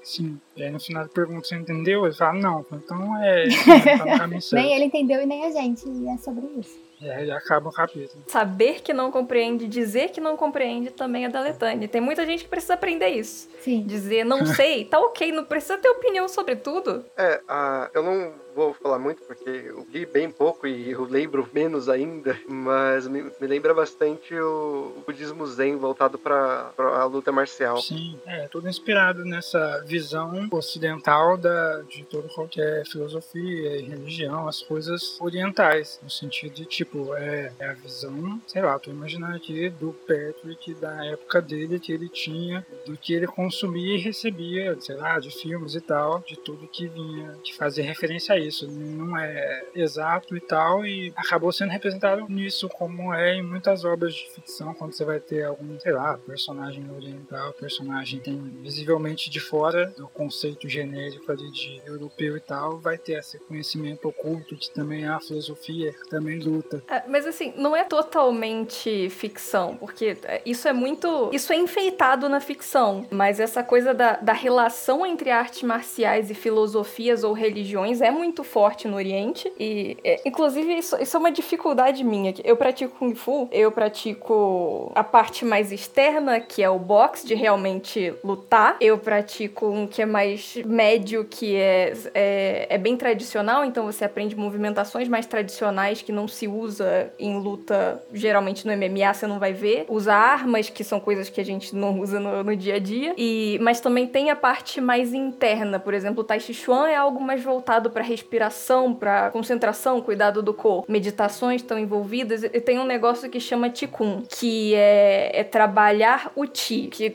[0.02, 0.40] Sim.
[0.56, 2.04] E aí no final pergunta você entendeu?
[2.04, 3.44] Ele fala, não, então é.
[4.18, 5.88] Tá nem ele entendeu e nem a gente.
[5.88, 6.78] E é sobre isso.
[7.00, 8.22] E aí acaba o capítulo.
[8.26, 11.88] Saber que não compreende, dizer que não compreende também é da Letânia.
[11.88, 13.48] Tem muita gente que precisa aprender isso.
[13.60, 13.82] Sim.
[13.82, 17.04] Dizer não sei, tá ok, não precisa ter opinião sobre tudo.
[17.16, 21.48] É, uh, eu não vou falar muito porque eu li bem pouco e eu lembro
[21.52, 27.32] menos ainda, mas me, me lembra bastante o, o, budismo zen voltado para a luta
[27.32, 27.78] marcial.
[27.78, 34.62] Sim, é tudo inspirado nessa visão ocidental da, de todo qualquer filosofia e religião, as
[34.62, 39.68] coisas orientais, no sentido de tipo, é, é a visão, sei lá, tô imaginando aqui
[39.70, 44.96] do Patrick da época dele que ele tinha, do que ele consumia e recebia, sei
[44.96, 48.70] lá, de filmes e tal, de tudo que vinha, que fazia referência a isso.
[48.70, 54.14] Não é exato e tal, e acabou sendo representado nisso, como é em muitas obras
[54.14, 59.40] de ficção, quando você vai ter algum, sei lá, personagem oriental, personagem tem visivelmente de
[59.40, 64.70] fora do conceito genérico ali de europeu e tal, vai ter esse conhecimento oculto, que
[64.70, 66.82] também é a filosofia, que também luta.
[66.88, 71.30] É, mas assim, não é totalmente ficção, porque é, isso é muito.
[71.32, 76.34] Isso é enfeitado na ficção, mas essa coisa da, da relação entre artes marciais e
[76.34, 79.50] filosofias ou religiões é muito muito forte no Oriente.
[79.60, 82.34] E, é, inclusive, isso, isso é uma dificuldade minha.
[82.42, 87.34] Eu pratico Kung Fu, eu pratico a parte mais externa, que é o boxe, de
[87.34, 88.76] realmente lutar.
[88.80, 94.04] Eu pratico um que é mais médio, que é, é, é bem tradicional, então você
[94.04, 99.38] aprende movimentações mais tradicionais que não se usa em luta, geralmente no MMA você não
[99.38, 99.84] vai ver.
[99.88, 103.14] Usa armas, que são coisas que a gente não usa no, no dia a dia.
[103.16, 106.96] E, mas também tem a parte mais interna, por exemplo, o Tai Chi Chuan é
[106.96, 110.90] algo mais voltado para respiração, para concentração, cuidado do corpo.
[110.90, 116.46] Meditações estão envolvidas e tem um negócio que chama Qigong, que é, é trabalhar o
[116.46, 117.10] Qi, que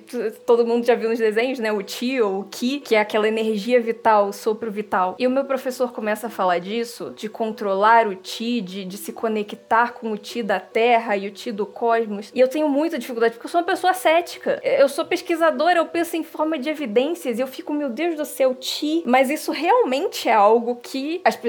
[0.45, 1.71] todo mundo já viu nos desenhos, né?
[1.71, 5.15] O Qi ou o Qi, que é aquela energia vital, o sopro vital.
[5.17, 9.11] E o meu professor começa a falar disso, de controlar o Qi, de, de se
[9.11, 12.31] conectar com o Qi da Terra e o Qi do cosmos.
[12.33, 14.59] E eu tenho muita dificuldade, porque eu sou uma pessoa cética.
[14.63, 18.25] Eu sou pesquisadora, eu penso em forma de evidências e eu fico, meu Deus do
[18.25, 19.03] céu, Qi.
[19.05, 21.39] Mas isso realmente é algo que que as,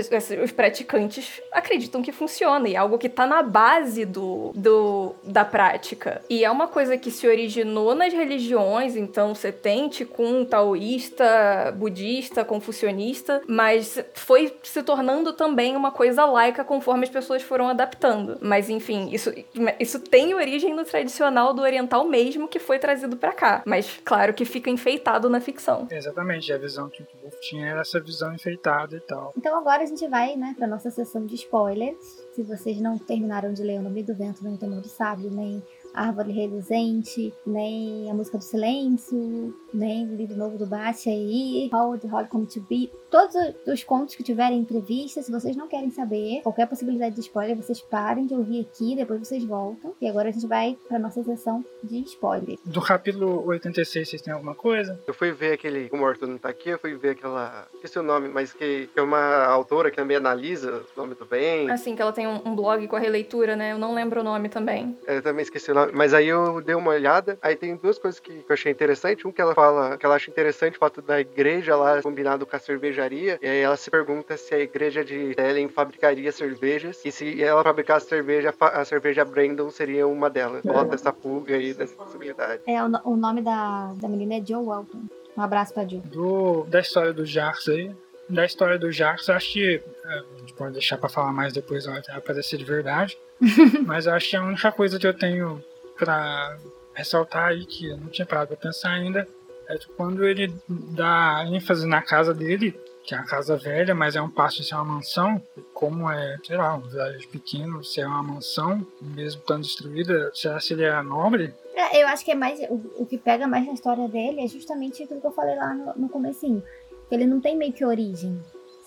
[0.43, 5.45] os praticantes acreditam que funciona e é algo que está na base do, do, da
[5.45, 6.23] prática.
[6.31, 12.45] E é uma coisa que se originou nas religiões, então você tem Qigong taoísta, budista,
[12.45, 18.39] confucionista, mas foi se tornando também uma coisa laica conforme as pessoas foram adaptando.
[18.41, 19.33] Mas enfim, isso,
[19.81, 23.63] isso tem origem no tradicional do oriental mesmo que foi trazido para cá.
[23.67, 25.89] Mas claro que fica enfeitado na ficção.
[25.91, 29.33] Exatamente, a visão que o Wolf tinha era essa visão enfeitada e tal.
[29.41, 31.97] Então agora a gente vai, né, para nossa sessão de spoilers.
[32.35, 35.63] Se vocês não terminaram de ler O Nome do Vento, nem Temor do Sábio, nem
[35.95, 42.05] Árvore Reluzente, nem A Música do Silêncio, nem o livro novo do Bate aí, Hold,
[42.05, 42.91] Hold Come to Be.
[43.11, 43.35] Todos
[43.67, 47.81] os contos que tiverem entrevista, se vocês não querem saber qualquer possibilidade de spoiler, vocês
[47.81, 49.95] parem de ouvir aqui, depois vocês voltam.
[50.01, 52.57] E agora a gente vai para nossa sessão de spoiler.
[52.65, 55.01] Do capítulo 86, vocês têm alguma coisa?
[55.07, 55.89] Eu fui ver aquele.
[55.93, 57.67] O Morto não tá aqui, eu fui ver aquela.
[57.75, 61.25] Esqueci o nome, mas que, que é uma autora que também analisa o nome do
[61.25, 61.71] bem.
[61.71, 63.73] Assim, que ela tem um, um blog com a releitura, né?
[63.73, 64.97] Eu não lembro o nome também.
[65.07, 65.80] Eu também esqueci o nome.
[65.93, 67.39] Mas aí eu dei uma olhada.
[67.43, 69.27] Aí tem duas coisas que, eu achei interessante.
[69.27, 72.57] Um que ela fala que ela acha interessante o fato da igreja lá combinado com
[72.57, 73.39] a cervejaria.
[73.43, 77.01] E aí ela se pergunta se a igreja de Ellen fabricaria cervejas.
[77.05, 80.63] E se ela fabricasse cerveja, a cerveja Brandon seria uma delas.
[80.65, 82.63] Bota essa pulga aí dessa possibilidade.
[82.67, 85.03] É, o, o nome da, da menina é Joe Walton.
[85.37, 86.01] Um abraço pra Joe.
[86.01, 87.95] Do, da história do Jars aí.
[88.29, 89.83] Da história do Jars, acho que.
[90.05, 93.19] É, a gente pode deixar pra falar mais depois, ela vai aparecer de verdade.
[93.87, 95.63] Mas eu acho que a única coisa que eu tenho
[96.01, 96.57] pra
[96.95, 99.29] ressaltar aí, que eu não tinha parado pra pensar ainda,
[99.69, 102.75] é quando ele dá ênfase na casa dele,
[103.05, 105.41] que é a casa velha, mas é um passo de ser uma mansão,
[105.73, 110.59] como é, sei lá, um vilarejo pequeno, se é uma mansão, mesmo estando destruída, será
[110.59, 111.55] se ele é nobre?
[111.75, 114.49] É, eu acho que é mais, o, o, que pega mais na história dele é
[114.49, 116.63] justamente aquilo que eu falei lá no, no comecinho,
[117.09, 118.41] que ele não tem meio que origem,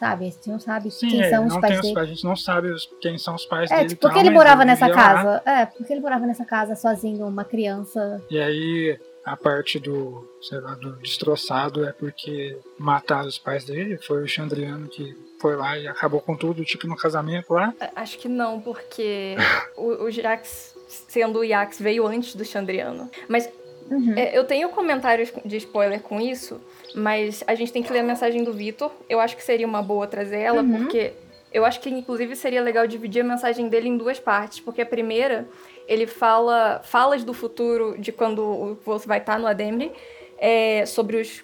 [0.08, 0.26] sabe?
[0.26, 2.00] A gente não sabe Sim, quem é, são os pais dele.
[2.00, 3.90] a gente não sabe quem são os pais É, dele.
[3.90, 5.14] tipo, porque tal, ele morava nessa vivia lá.
[5.14, 5.42] casa.
[5.46, 8.22] É, porque ele morava nessa casa sozinho, uma criança.
[8.30, 13.98] E aí a parte do, sei lá, do destroçado é porque mataram os pais dele.
[13.98, 17.74] Foi o Chandriano que foi lá e acabou com tudo, tipo no casamento lá.
[17.96, 19.36] Acho que não, porque
[19.78, 20.76] o, o Jax,
[21.08, 23.10] sendo o Jax, veio antes do Chandriano.
[23.28, 23.50] Mas
[23.92, 24.14] Uhum.
[24.16, 26.60] é, eu tenho comentários de spoiler com isso,
[26.96, 28.92] mas a gente tem que ler a mensagem do Vitor.
[29.10, 30.78] Eu acho que seria uma boa trazer ela, Uhum.
[30.84, 31.14] porque
[31.52, 34.86] eu acho que inclusive seria legal dividir a mensagem dele em duas partes, porque a
[34.86, 35.48] primeira
[35.88, 39.92] ele fala falas do futuro de quando Wolf vai estar no Ademre,
[40.38, 41.44] é, sobre os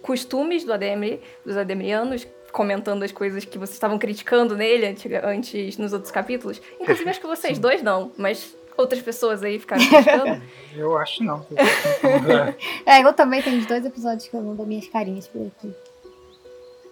[0.00, 5.78] costumes do Ademre, dos Ademrianos, comentando as coisas que vocês estavam criticando nele antiga- antes
[5.78, 6.60] nos outros capítulos.
[6.80, 10.42] Inclusive acho que vocês dois não, mas outras pessoas aí ficaram criticando.
[10.74, 11.44] Eu acho não.
[12.86, 15.74] É, eu também tenho os dois episódios que eu não dou minhas carinhas por aqui.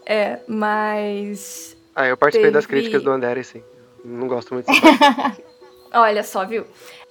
[0.05, 1.76] É, mas.
[1.95, 3.62] Ah, eu participei das Teve- críticas do Andere, sim.
[4.05, 4.83] Não gosto muito disso.
[5.93, 6.64] Olha só, viu?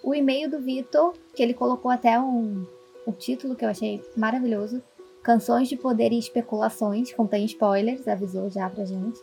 [0.04, 2.66] O e-mail do Vitor, que ele colocou até um,
[3.06, 4.82] um título que eu achei maravilhoso.
[5.24, 9.20] Canções de Poder e Especulações, contém spoilers, avisou já pra gente.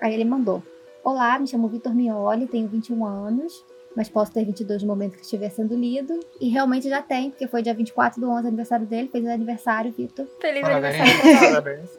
[0.00, 0.62] Aí ele mandou.
[1.02, 3.64] Olá, me chamo Vitor Mioli, tenho 21 anos,
[3.96, 6.18] mas posso ter 22 no momento que estiver sendo lido.
[6.40, 9.08] E realmente já tem, porque foi dia 24 do 11, aniversário dele.
[9.08, 10.26] Feliz aniversário, Vitor.
[10.40, 10.94] Feliz Parabéns.
[11.00, 11.48] aniversário.
[11.48, 11.98] Parabéns.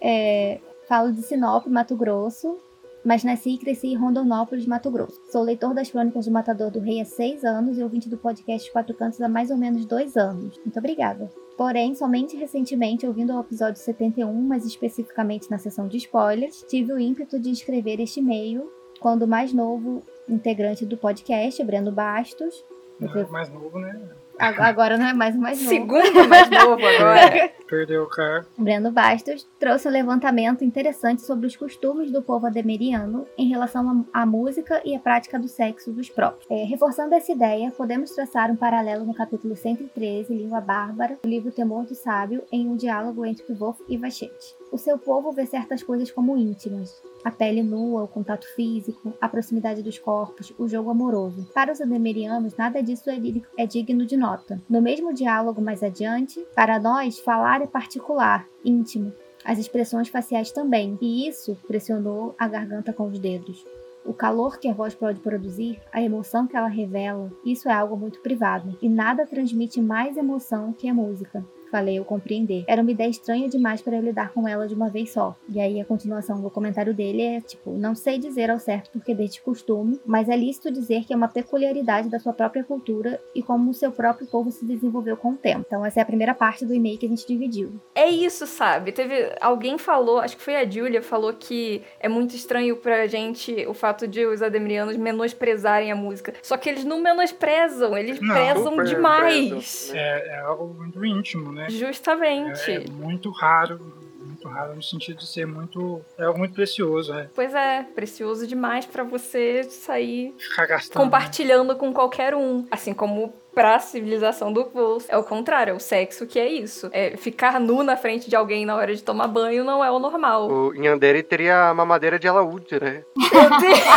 [0.00, 2.58] É, falo de Sinop, Mato Grosso,
[3.04, 5.20] mas nasci e cresci em Rondonópolis, Mato Grosso.
[5.30, 8.70] Sou leitor das Crônicas do Matador do Rei há seis anos e ouvinte do podcast
[8.72, 10.58] Quatro Cantos há mais ou menos dois anos.
[10.58, 11.30] Muito obrigada.
[11.56, 16.98] Porém, somente recentemente, ouvindo o episódio 71, mas especificamente na sessão de spoilers, tive o
[16.98, 18.70] ímpeto de escrever este e-mail
[19.00, 22.64] quando o mais novo integrante do podcast, Breno Bastos,
[23.00, 23.98] Não é mais novo, né?
[24.38, 25.68] ag- agora não é mais o mais novo.
[25.70, 27.50] Segundo mais novo agora.
[27.68, 28.46] Perdeu o carro.
[28.56, 34.24] Breno Bastos trouxe um levantamento interessante sobre os costumes do povo ademeriano em relação à
[34.24, 36.46] música e à prática do sexo dos próprios.
[36.50, 41.50] É, reforçando essa ideia, podemos traçar um paralelo no capítulo 113, Língua Bárbara, do livro
[41.52, 44.56] Temor do Sábio, em um diálogo entre Kvolf e Vachete.
[44.70, 49.28] O seu povo vê certas coisas como íntimas, a pele nua, o contato físico, a
[49.28, 51.48] proximidade dos corpos, o jogo amoroso.
[51.54, 53.18] Para os ademerianos, nada disso é
[53.56, 54.60] é digno de nota.
[54.68, 59.12] No mesmo diálogo mais adiante, para nós, falar é particular, íntimo.
[59.44, 63.64] As expressões faciais também, e isso pressionou a garganta com os dedos.
[64.04, 67.96] O calor que a voz pode produzir, a emoção que ela revela, isso é algo
[67.96, 68.76] muito privado.
[68.80, 71.44] E nada transmite mais emoção que a música.
[71.70, 72.64] Falei eu compreender.
[72.66, 75.36] Era uma ideia estranha demais para eu lidar com ela de uma vez só.
[75.48, 79.14] E aí a continuação do comentário dele é tipo: não sei dizer ao certo porque
[79.14, 83.42] deste costume, mas é lícito dizer que é uma peculiaridade da sua própria cultura e
[83.42, 85.64] como o seu próprio povo se desenvolveu com o tempo.
[85.66, 87.72] Então essa é a primeira parte do e-mail que a gente dividiu.
[87.94, 88.92] É isso, sabe?
[88.92, 89.34] Teve.
[89.40, 93.74] Alguém falou, acho que foi a Julia, falou que é muito estranho pra gente o
[93.74, 96.32] fato de os ademrianos menosprezarem a música.
[96.42, 99.92] Só que eles não menosprezam, eles Não, prezam demais.
[99.94, 101.57] É, é algo muito íntimo, né?
[101.68, 102.70] Justamente.
[102.70, 103.80] É, é muito raro,
[104.20, 106.00] muito raro no sentido de ser muito.
[106.18, 107.28] É algo muito precioso, é.
[107.34, 111.02] Pois é, precioso demais pra você sair Ficar gastando.
[111.02, 112.66] compartilhando com qualquer um.
[112.70, 115.06] Assim como pra civilização do Wolf.
[115.08, 116.88] É o contrário, é o sexo que é isso.
[116.92, 119.98] É ficar nu na frente de alguém na hora de tomar banho não é o
[119.98, 120.48] normal.
[120.48, 123.02] O Yandere teria a mamadeira de alaúde, né?
[123.16, 123.80] Meu Deus!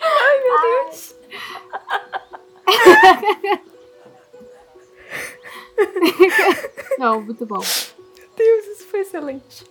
[0.00, 1.16] Ai, meu Deus!
[7.06, 7.60] Não, muito bom.
[8.36, 9.64] Deus, isso foi excelente.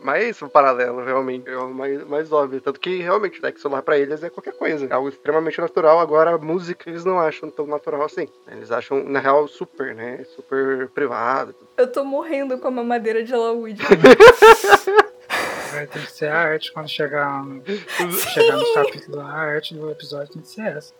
[0.00, 2.60] Mas o paralelo realmente é o mais, mais óbvio.
[2.60, 4.84] Tanto que realmente sexo lá pra eles é qualquer coisa.
[4.84, 6.00] É algo extremamente natural.
[6.00, 8.26] Agora a música eles não acham tão natural assim.
[8.50, 10.24] Eles acham, na real, super, né?
[10.34, 11.54] Super privado.
[11.76, 13.80] Eu tô morrendo com a mamadeira de alaúde.
[15.70, 17.62] Vai ter que ser a arte quando chegar no,
[18.10, 19.20] chegar no capítulo.
[19.20, 20.92] A arte do episódio tem que ser essa.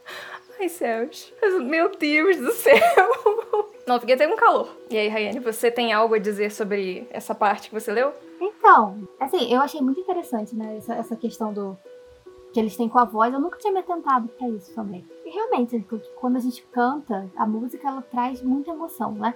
[0.61, 1.35] Ai, céus.
[1.61, 3.75] Meu Deus do céu.
[3.87, 4.69] Não, fiquei até com calor.
[4.91, 8.13] E aí, Rayane, você tem algo a dizer sobre essa parte que você leu?
[8.41, 11.79] Então, assim, eu achei muito interessante, né, essa, essa questão do
[12.53, 13.33] que eles têm com a voz.
[13.33, 15.07] Eu nunca tinha me atentado pra isso também.
[15.25, 15.85] E realmente,
[16.17, 19.35] quando a gente canta, a música ela traz muita emoção, né?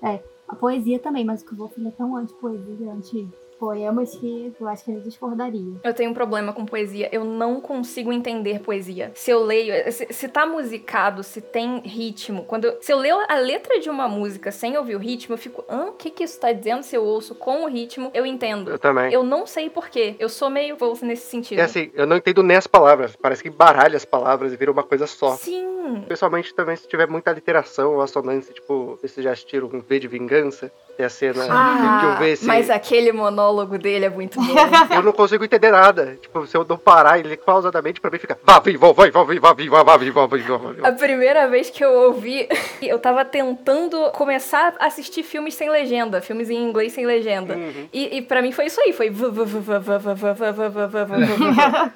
[0.00, 3.28] É, a poesia também, mas o que eu vou falar é tão anti-poesia, anti
[3.58, 5.74] poemas que eu acho que ele discordaria.
[5.82, 7.08] Eu tenho um problema com poesia.
[7.12, 9.10] Eu não consigo entender poesia.
[9.14, 13.16] Se eu leio, se, se tá musicado, se tem ritmo, quando eu, se eu leio
[13.28, 16.24] a letra de uma música sem ouvir o ritmo, eu fico, hã, o que que
[16.24, 16.82] isso tá dizendo?
[16.82, 18.70] Se eu ouço com o ritmo, eu entendo.
[18.70, 19.12] Eu também.
[19.12, 20.14] Eu não sei porquê.
[20.18, 21.58] Eu sou meio wolf nesse sentido.
[21.58, 23.16] É assim, eu não entendo nem as palavras.
[23.16, 25.36] Parece que baralha as palavras e vira uma coisa só.
[25.36, 26.04] Sim.
[26.06, 30.06] Pessoalmente também, se tiver muita literação ou assonância, tipo, vocês já assistiram um V de
[30.06, 30.70] Vingança?
[30.96, 32.44] Tem a cena Ah, que eu vejo esse...
[32.46, 34.54] mas aquele monólogo monólogo dele é muito bom.
[34.94, 36.18] eu não consigo entender nada.
[36.20, 39.22] Tipo, se eu não parar ele pausadamente, pra mim ficar Vá, vim, vou, vai, vá,
[39.22, 40.28] vá, vim, vá, vá, vim, vá,
[40.84, 42.48] A primeira vez que eu ouvi,
[42.82, 47.54] eu tava tentando começar a assistir filmes sem legenda, filmes em inglês sem legenda.
[47.56, 47.88] Uhum.
[47.92, 49.10] E, e pra mim foi isso aí, foi.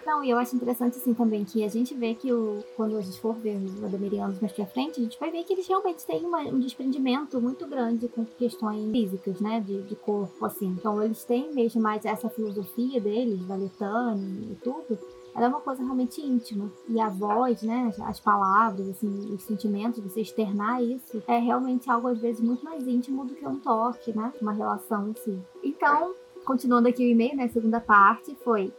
[0.06, 3.00] Não, e eu acho interessante assim também que a gente vê que o, quando a
[3.00, 6.04] gente for ver os ladamerianos mais pra frente, a gente vai ver que eles realmente
[6.06, 9.62] têm uma, um desprendimento muito grande com questões físicas, né?
[9.64, 10.74] De, de corpo, assim.
[10.78, 14.98] Então eles têm mesmo mais essa filosofia deles, da Letane e tudo.
[15.34, 16.70] Ela é uma coisa realmente íntima.
[16.88, 17.86] E a voz, né?
[17.88, 22.62] as- As palavras, assim, os sentimentos, você externar isso, é realmente algo às vezes muito
[22.64, 24.30] mais íntimo do que um toque, né?
[24.42, 25.38] Uma relação em si.
[25.64, 26.14] Então,
[26.44, 27.44] continuando aqui o e-mail, né?
[27.44, 28.72] A segunda parte foi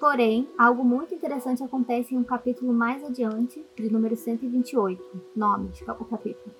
[0.00, 5.02] Porém, algo muito interessante acontece em um capítulo mais adiante, de número 128,
[5.34, 6.54] nome o capítulo.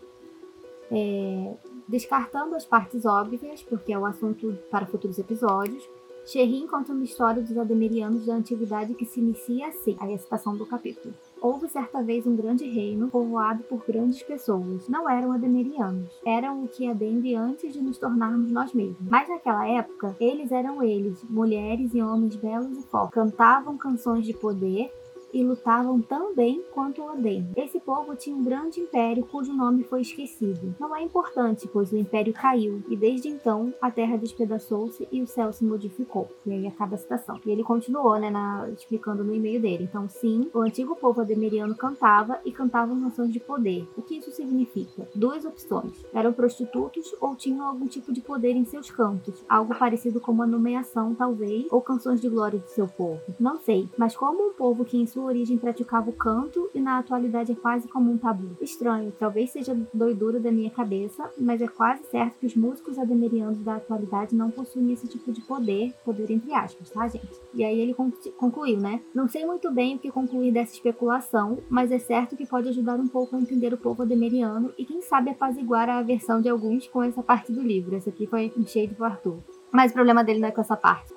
[0.91, 1.55] É,
[1.89, 5.89] descartando as partes óbvias, porque é o assunto para futuros episódios,
[6.27, 10.57] Sherrin conta uma história dos Ademirianos da antiguidade que se inicia assim, aí a citação
[10.57, 11.15] do capítulo.
[11.39, 14.89] Houve certa vez um grande reino povoado por grandes pessoas.
[14.89, 19.07] Não eram ademerianos, eram o que Ademre antes de nos tornarmos nós mesmos.
[19.11, 23.13] Mas naquela época, eles eram eles, mulheres e homens belos e fortes.
[23.13, 24.91] Cantavam canções de poder
[25.35, 27.47] e lutavam tão bem quanto o Odem.
[27.57, 30.75] Esse povo tinha um grande império cujo nome foi esquecido.
[30.81, 35.27] Não é importante, pois o império caiu e desde então a terra despedaçou-se e o
[35.27, 36.29] céu se modificou.
[36.47, 37.41] E aí acaba a citação.
[37.45, 39.85] E ele continuou, né, na- explicando no e-mail dele.
[39.85, 43.89] Então, sim, o antigo povo ademeriano cantava e cantava canções de poder.
[43.97, 45.09] O que isso significa?
[45.15, 46.05] Duas opções.
[46.15, 50.47] Eram prostitutos ou tinham algum tipo de poder em seus cantos, algo parecido com uma
[50.47, 53.21] nomeação, talvez, ou canções de glória de seu povo.
[53.41, 56.99] Não sei, mas como um povo que em sua origem praticava o canto e na
[56.99, 58.57] atualidade é quase como um tabu.
[58.61, 63.59] Estranho, talvez seja doidura da minha cabeça, mas é quase certo que os músicos ademerianos
[63.61, 67.41] da atualidade não possuem esse tipo de poder, poder entre aspas, tá, gente?
[67.53, 69.01] E aí ele con- concluiu, né?
[69.15, 72.99] Não sei muito bem o que concluir dessa especulação, mas é certo que pode ajudar
[73.01, 76.87] um pouco a entender o povo ademeriano e quem sabe apaziguar a aversão de alguns
[76.89, 77.97] com essa parte do livro.
[77.97, 79.39] Esse aqui foi um shade pro Arthur.
[79.73, 81.13] Mas o problema dele não é com essa parte.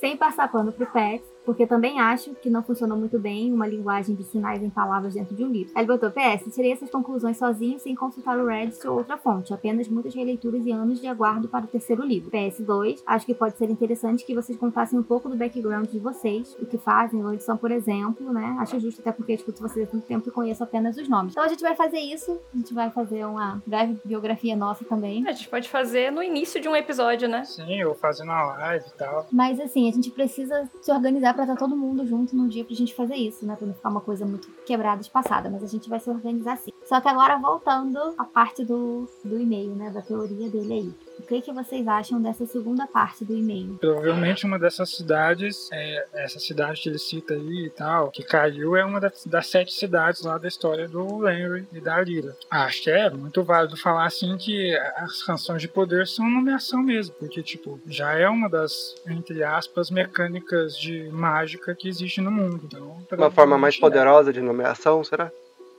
[0.00, 4.16] Sem passar pano pro Pet, porque também acho que não funcionou muito bem uma linguagem
[4.16, 5.72] de sinais em palavras dentro de um livro.
[5.74, 9.54] Aí ele botou PS, tirei essas conclusões sozinho sem consultar o Reddit ou outra fonte,
[9.54, 12.30] apenas muitas releituras e anos de aguardo para o terceiro livro.
[12.30, 16.56] PS2, acho que pode ser interessante que vocês contassem um pouco do background de vocês,
[16.60, 18.56] o que fazem, onde são, por exemplo, né?
[18.58, 21.32] Acho justo até porque eu escuto vocês há muito tempo e conheço apenas os nomes.
[21.32, 25.26] Então a gente vai fazer isso, a gente vai fazer uma breve biografia nossa também.
[25.28, 27.44] A gente pode fazer no início de um episódio, né?
[27.44, 29.26] Sim, ou fazendo a live e tal.
[29.30, 32.74] Mas assim, a gente precisa se organizar pra estar todo mundo junto num dia pra
[32.74, 33.54] gente fazer isso, né?
[33.54, 35.48] Pra não ficar uma coisa muito quebrada, espaçada.
[35.48, 36.72] Mas a gente vai se organizar sim.
[36.84, 39.90] Só que agora voltando à parte do, do e-mail, né?
[39.90, 40.94] Da teoria dele aí.
[41.26, 43.76] O que, que vocês acham dessa segunda parte do e-mail?
[43.80, 48.76] Provavelmente uma dessas cidades, é, essa cidade que ele cita aí e tal, que caiu,
[48.76, 52.36] é uma das, das sete cidades lá da história do Henry e da Lira.
[52.48, 57.16] Acho que é muito válido falar assim que as canções de poder são nomeação mesmo,
[57.18, 62.60] porque, tipo, já é uma das, entre aspas, mecânicas de mágica que existe no mundo.
[62.66, 65.32] Então, Uma forma mais poderosa de nomeação, será?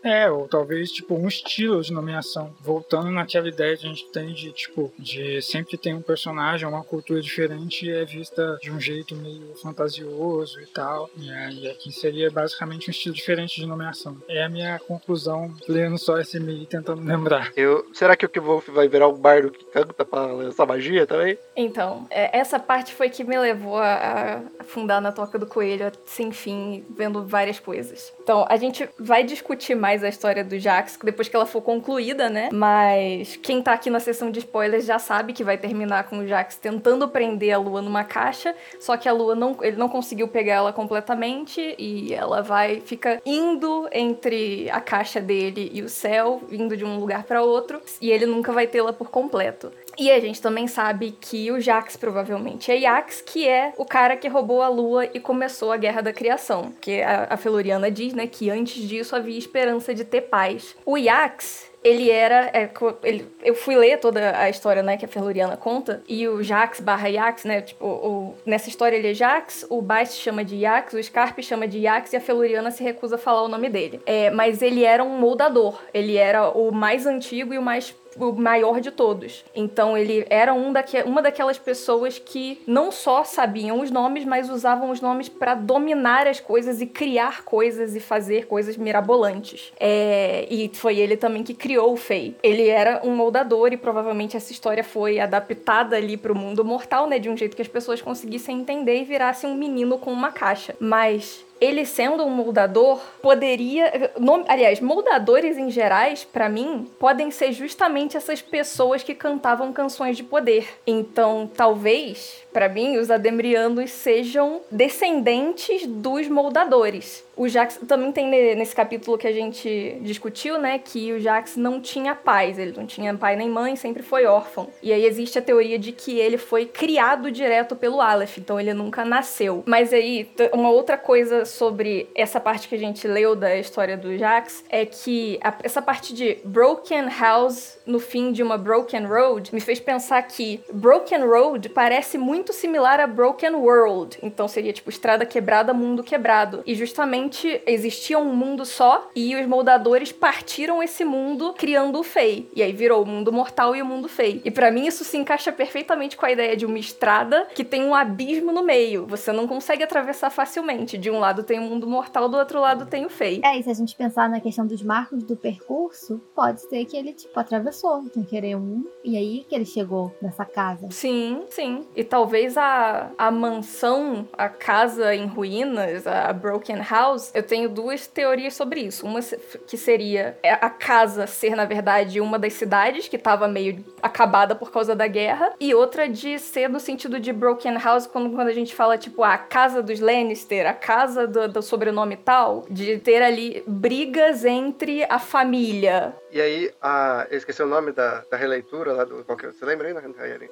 [0.08, 2.54] É, ou talvez, tipo, um estilo de nomeação.
[2.62, 6.84] Voltando naquela ideia que a gente tem de, tipo, de sempre ter um personagem, uma
[6.84, 11.10] cultura diferente e é vista de um jeito meio fantasioso e tal.
[11.18, 14.18] E aí aqui seria basicamente um estilo diferente de nomeação.
[14.28, 17.52] É a minha conclusão, lendo só esse e tentando lembrar.
[17.56, 21.38] Eu, será que o Kvolf vai virar um bardo que canta pra lançar magia também?
[21.56, 25.92] Então, é, essa parte foi que me levou a, a afundar na toca do coelho
[26.06, 28.14] sem fim, vendo várias coisas.
[28.22, 32.30] Então, a gente vai discutir mais a história do Jax depois que ela for concluída,
[32.30, 32.50] né?
[32.52, 36.28] Mas quem tá aqui na sessão de spoilers já sabe que vai terminar com o
[36.28, 40.28] Jax tentando prender a Lua numa caixa, só que a Lua não, ele não conseguiu
[40.28, 46.42] pegar ela completamente e ela vai fica indo entre a caixa dele e o céu,
[46.52, 49.72] indo de um lugar para outro, e ele nunca vai tê-la por completo.
[49.98, 54.16] E a gente também sabe que o Jax provavelmente é Yax, que é o cara
[54.16, 56.72] que roubou a lua e começou a Guerra da Criação.
[56.80, 60.76] Que a, a Feluriana diz, né, que antes disso havia esperança de ter paz.
[60.86, 62.50] O Yax ele era.
[62.54, 62.70] É,
[63.04, 66.80] ele, eu fui ler toda a história, né, que a Ferluriana conta, e o Jax
[66.80, 70.94] barra Yax, né, tipo, o, nessa história ele é Jax, o Bast chama de Yax,
[70.94, 74.02] o Scarpe chama de Yax e a Feluriana se recusa a falar o nome dele.
[74.06, 78.34] É, mas ele era um moldador, ele era o mais antigo e o mais o
[78.34, 79.44] maior de todos.
[79.56, 84.50] Então ele era um daque, uma daquelas pessoas que não só sabiam os nomes, mas
[84.50, 89.72] usavam os nomes para dominar as coisas e criar coisas e fazer coisas mirabolantes.
[89.80, 92.36] É, e foi ele também que criou o Fei.
[92.44, 97.08] Ele era um moldador e provavelmente essa história foi adaptada ali para o mundo mortal,
[97.08, 100.32] né, de um jeito que as pessoas conseguissem entender e virassem um menino com uma
[100.32, 100.76] caixa.
[100.80, 104.12] Mas ele sendo um moldador, poderia.
[104.48, 110.24] aliás, moldadores em gerais, para mim, podem ser justamente essas pessoas que cantavam canções de
[110.24, 110.68] poder.
[110.86, 117.24] Então, talvez, para mim, os Ademrianos sejam descendentes dos moldadores.
[117.36, 121.80] O Jax também tem nesse capítulo que a gente discutiu, né, que o Jax não
[121.80, 124.70] tinha pais, ele não tinha pai nem mãe, sempre foi órfão.
[124.82, 128.74] E aí existe a teoria de que ele foi criado direto pelo Aleph, então ele
[128.74, 129.64] nunca nasceu.
[129.68, 134.18] Mas aí, uma outra coisa sobre essa parte que a gente leu da história do
[134.18, 139.54] Jax é que a, essa parte de broken house no fim de uma broken road
[139.54, 144.90] me fez pensar que broken road parece muito similar a broken world, então seria tipo
[144.90, 146.64] estrada quebrada, mundo quebrado.
[146.66, 152.50] E justamente existia um mundo só e os moldadores partiram esse mundo criando o Fei.
[152.56, 154.42] E aí virou o mundo mortal e o mundo Fei.
[154.44, 157.84] E para mim isso se encaixa perfeitamente com a ideia de uma estrada que tem
[157.84, 159.06] um abismo no meio.
[159.08, 160.98] Você não consegue atravessar facilmente.
[160.98, 163.42] De um lado tem o mundo mortal, do outro lado tem o Fei.
[163.44, 166.96] É, e se a gente pensar na questão dos marcos do percurso, pode ser que
[166.96, 170.88] ele, tipo, atravessou sem querer um, e aí que ele chegou nessa casa.
[170.92, 171.88] Sim, sim.
[171.96, 177.70] E talvez a, a mansão, a casa em ruínas, a Broken House, House, eu tenho
[177.70, 179.06] duas teorias sobre isso.
[179.06, 183.84] Uma que seria é, a casa ser, na verdade, uma das cidades que estava meio
[184.02, 188.36] acabada por causa da guerra, e outra de ser no sentido de Broken House, quando,
[188.36, 192.66] quando a gente fala, tipo, a casa dos Lannister, a casa do, do sobrenome tal,
[192.70, 196.16] de ter ali brigas entre a família.
[196.32, 199.24] E aí, a, eu esqueci o nome da, da releitura lá do.
[199.24, 199.52] Qual que, é?
[199.52, 200.50] você lembra aí, Rayane?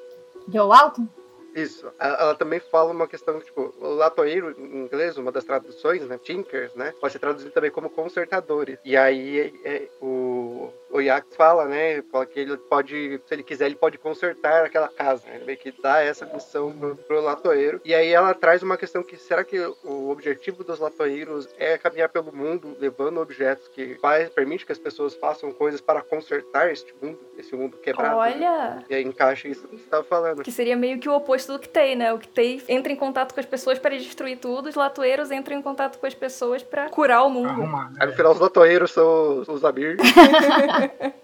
[0.48, 1.08] Joe Alton?
[1.56, 1.90] Isso.
[1.98, 6.20] Ela também fala uma questão, tipo, latoeiro, em inglês, uma das traduções, né?
[6.22, 6.94] Tinkers, né?
[7.00, 8.78] Pode ser traduzido também como consertadores.
[8.84, 12.02] E aí é, é, o, o Yax fala, né?
[12.12, 15.28] Fala que ele pode, se ele quiser, ele pode consertar aquela casa.
[15.28, 15.36] Né?
[15.36, 17.82] Ele meio que dá essa missão pro, pro latoeiro.
[17.84, 22.10] E aí ela traz uma questão que será que o objetivo dos latoeiros é caminhar
[22.10, 26.94] pelo mundo, levando objetos que faz, permite que as pessoas façam coisas para consertar este
[27.02, 28.16] mundo, esse mundo quebrado.
[28.16, 28.16] Né?
[28.16, 28.76] Olha!
[28.76, 28.84] Né?
[28.90, 30.44] E aí encaixa isso que você estava falando.
[30.44, 32.14] Que seria meio que o oposto do que tem, né?
[32.14, 35.58] O que tem entra em contato com as pessoas para destruir tudo, os latoeiros entram
[35.58, 37.50] em contato com as pessoas para curar o mundo.
[37.50, 37.98] Arrumar, né?
[38.02, 39.98] Aí no final os latoeiros são os, os Abir.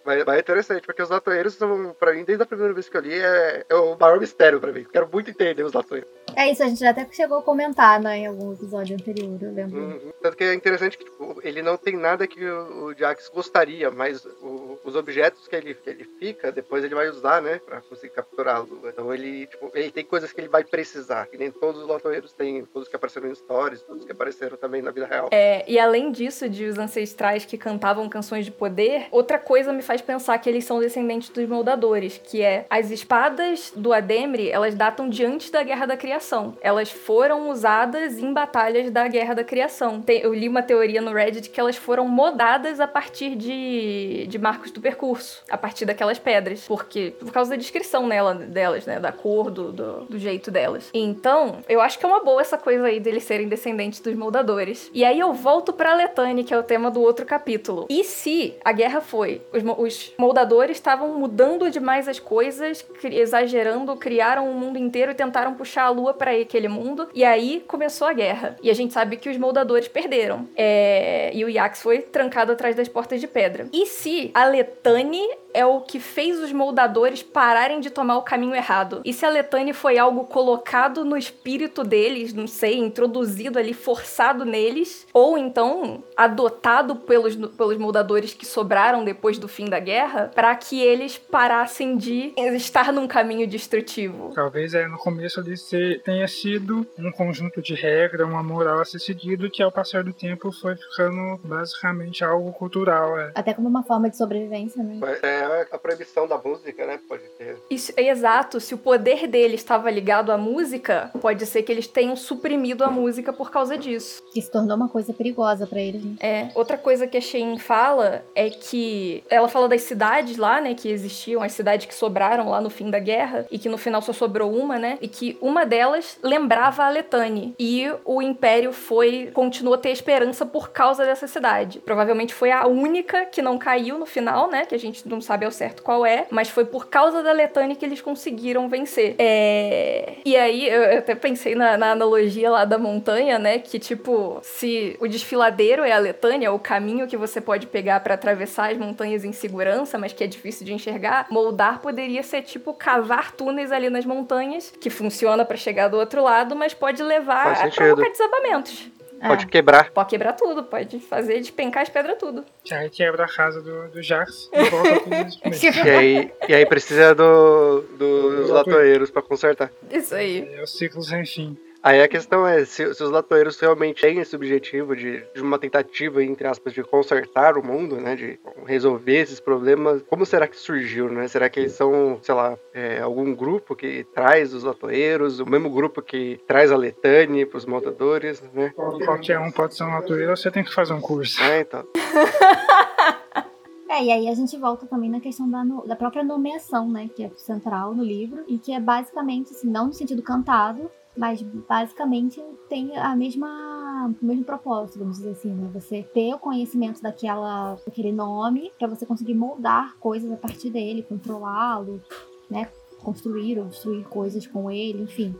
[0.05, 2.97] mas, mas, é interessante, porque os latoeiros são, pra mim, desde a primeira vez que
[2.97, 4.85] eu li, é, é o maior mistério pra mim.
[4.91, 6.09] Quero muito entender os latoeiros.
[6.35, 9.79] É isso, a gente até chegou a comentar, né, em algum episódio anterior, eu lembro.
[9.79, 10.13] Uhum.
[10.21, 13.91] Tanto que é interessante que tipo, ele não tem nada que o, o Jax gostaria,
[13.91, 17.81] mas o, os objetos que ele, que ele fica, depois ele vai usar, né, pra
[17.81, 18.81] conseguir capturá-lo.
[18.85, 22.33] Então ele, tipo, ele tem coisas que ele vai precisar, que nem todos os latoeiros
[22.33, 25.29] têm, todos que apareceram em stories, todos que apareceram também na vida real.
[25.31, 29.81] É, e além disso, de os ancestrais que cantavam canções de poder, outra coisa me
[29.81, 34.75] faz pensar que eles são descendentes dos moldadores, que é as espadas do Ademre, elas
[34.75, 36.55] datam de antes da Guerra da Criação.
[36.61, 40.03] Elas foram usadas em batalhas da Guerra da Criação.
[40.07, 44.71] Eu li uma teoria no Reddit que elas foram modadas a partir de, de marcos
[44.71, 49.11] do percurso, a partir daquelas pedras, porque por causa da descrição nela, delas, né, da
[49.11, 50.89] cor, do, do, do jeito delas.
[50.93, 54.89] Então, eu acho que é uma boa essa coisa aí deles serem descendentes dos moldadores.
[54.93, 57.87] E aí eu volto pra Letane, que é o tema do outro capítulo.
[57.89, 64.49] E se a guerra foi, os, os moldadores estavam mudando demais as coisas, exagerando, criaram
[64.49, 67.07] o mundo inteiro e tentaram puxar a lua lua para aquele mundo.
[67.13, 68.57] E aí começou a guerra.
[68.61, 70.47] E a gente sabe que os moldadores perderam.
[70.55, 71.31] É...
[71.33, 73.67] E o Yax foi trancado atrás das portas de pedra.
[73.71, 78.55] E se a Letane é o que fez os moldadores pararem de tomar o caminho
[78.55, 79.01] errado.
[79.03, 84.45] E se a Letane foi algo colocado no espírito deles, não sei, introduzido ali, forçado
[84.45, 90.55] neles, ou então adotado pelos, pelos moldadores que sobraram depois do fim da guerra, para
[90.55, 94.31] que eles parassem de estar num caminho destrutivo.
[94.33, 95.55] Talvez é, no começo ali
[96.03, 100.13] tenha sido um conjunto de regras, uma moral a ser seguido, que ao passar do
[100.13, 103.19] tempo foi ficando basicamente algo cultural.
[103.19, 103.31] É.
[103.35, 104.99] Até como uma forma de sobrevivência, né?
[105.23, 106.99] É é a proibição da música, né?
[107.07, 107.57] Pode ter.
[107.69, 108.59] Isso é exato.
[108.59, 112.89] Se o poder dele estava ligado à música, pode ser que eles tenham suprimido a
[112.89, 114.21] música por causa disso.
[114.33, 116.15] Que se tornou uma coisa perigosa pra eles, né?
[116.19, 116.49] É.
[116.55, 120.89] Outra coisa que a Shein fala é que ela fala das cidades lá, né, que
[120.89, 124.13] existiam, as cidades que sobraram lá no fim da guerra e que no final só
[124.13, 124.97] sobrou uma, né?
[125.01, 127.55] E que uma delas lembrava a Letane.
[127.59, 131.79] E o Império foi continuou a ter esperança por causa dessa cidade.
[131.79, 134.65] Provavelmente foi a única que não caiu no final, né?
[134.65, 137.75] Que a gente não sabe ao certo qual é, mas foi por causa da Letane
[137.75, 139.15] que eles conseguiram vencer.
[139.17, 140.13] É...
[140.25, 143.59] E aí eu até pensei na, na analogia lá da montanha, né?
[143.59, 148.13] Que tipo, se o desfiladeiro é a Letânia, o caminho que você pode pegar para
[148.13, 152.73] atravessar as montanhas em segurança, mas que é difícil de enxergar, moldar poderia ser tipo
[152.73, 157.53] cavar túneis ali nas montanhas, que funciona para chegar do outro lado, mas pode levar
[157.53, 158.89] a provocar desabamentos.
[159.27, 159.91] Pode quebrar.
[159.91, 162.43] Pode quebrar tudo, pode fazer despencar as pedras tudo.
[162.63, 165.41] Que aí quebra a casa do, do Jax e volta tudo isso.
[165.85, 169.71] E aí, e aí precisa do, dos latoeiros pra consertar.
[169.91, 170.49] Isso aí.
[170.55, 171.57] É o ciclo sem fim.
[171.83, 175.57] Aí a questão é, se, se os latoeiros realmente têm esse objetivo de, de uma
[175.57, 180.55] tentativa, entre aspas, de consertar o mundo, né, de resolver esses problemas, como será que
[180.55, 181.27] surgiu, né?
[181.27, 185.71] Será que eles são, sei lá, é, algum grupo que traz os latoeiros, o mesmo
[185.71, 188.71] grupo que traz a Letane pros montadores, né?
[188.75, 191.41] Qualquer um pode ser um atueiro, você tem que fazer um curso.
[191.41, 191.83] É, então.
[193.93, 197.09] É, e aí a gente volta também na questão da, no- da própria nomeação, né?
[197.13, 198.41] Que é central no livro.
[198.47, 204.25] E que é basicamente, assim, não no sentido cantado, mas basicamente tem a mesma, o
[204.25, 205.69] mesmo propósito, vamos dizer assim, né?
[205.73, 211.03] Você ter o conhecimento daquela, daquele nome pra você conseguir moldar coisas a partir dele,
[211.03, 212.01] controlá-lo,
[212.49, 212.69] né?
[213.03, 215.35] Construir ou destruir coisas com ele, enfim.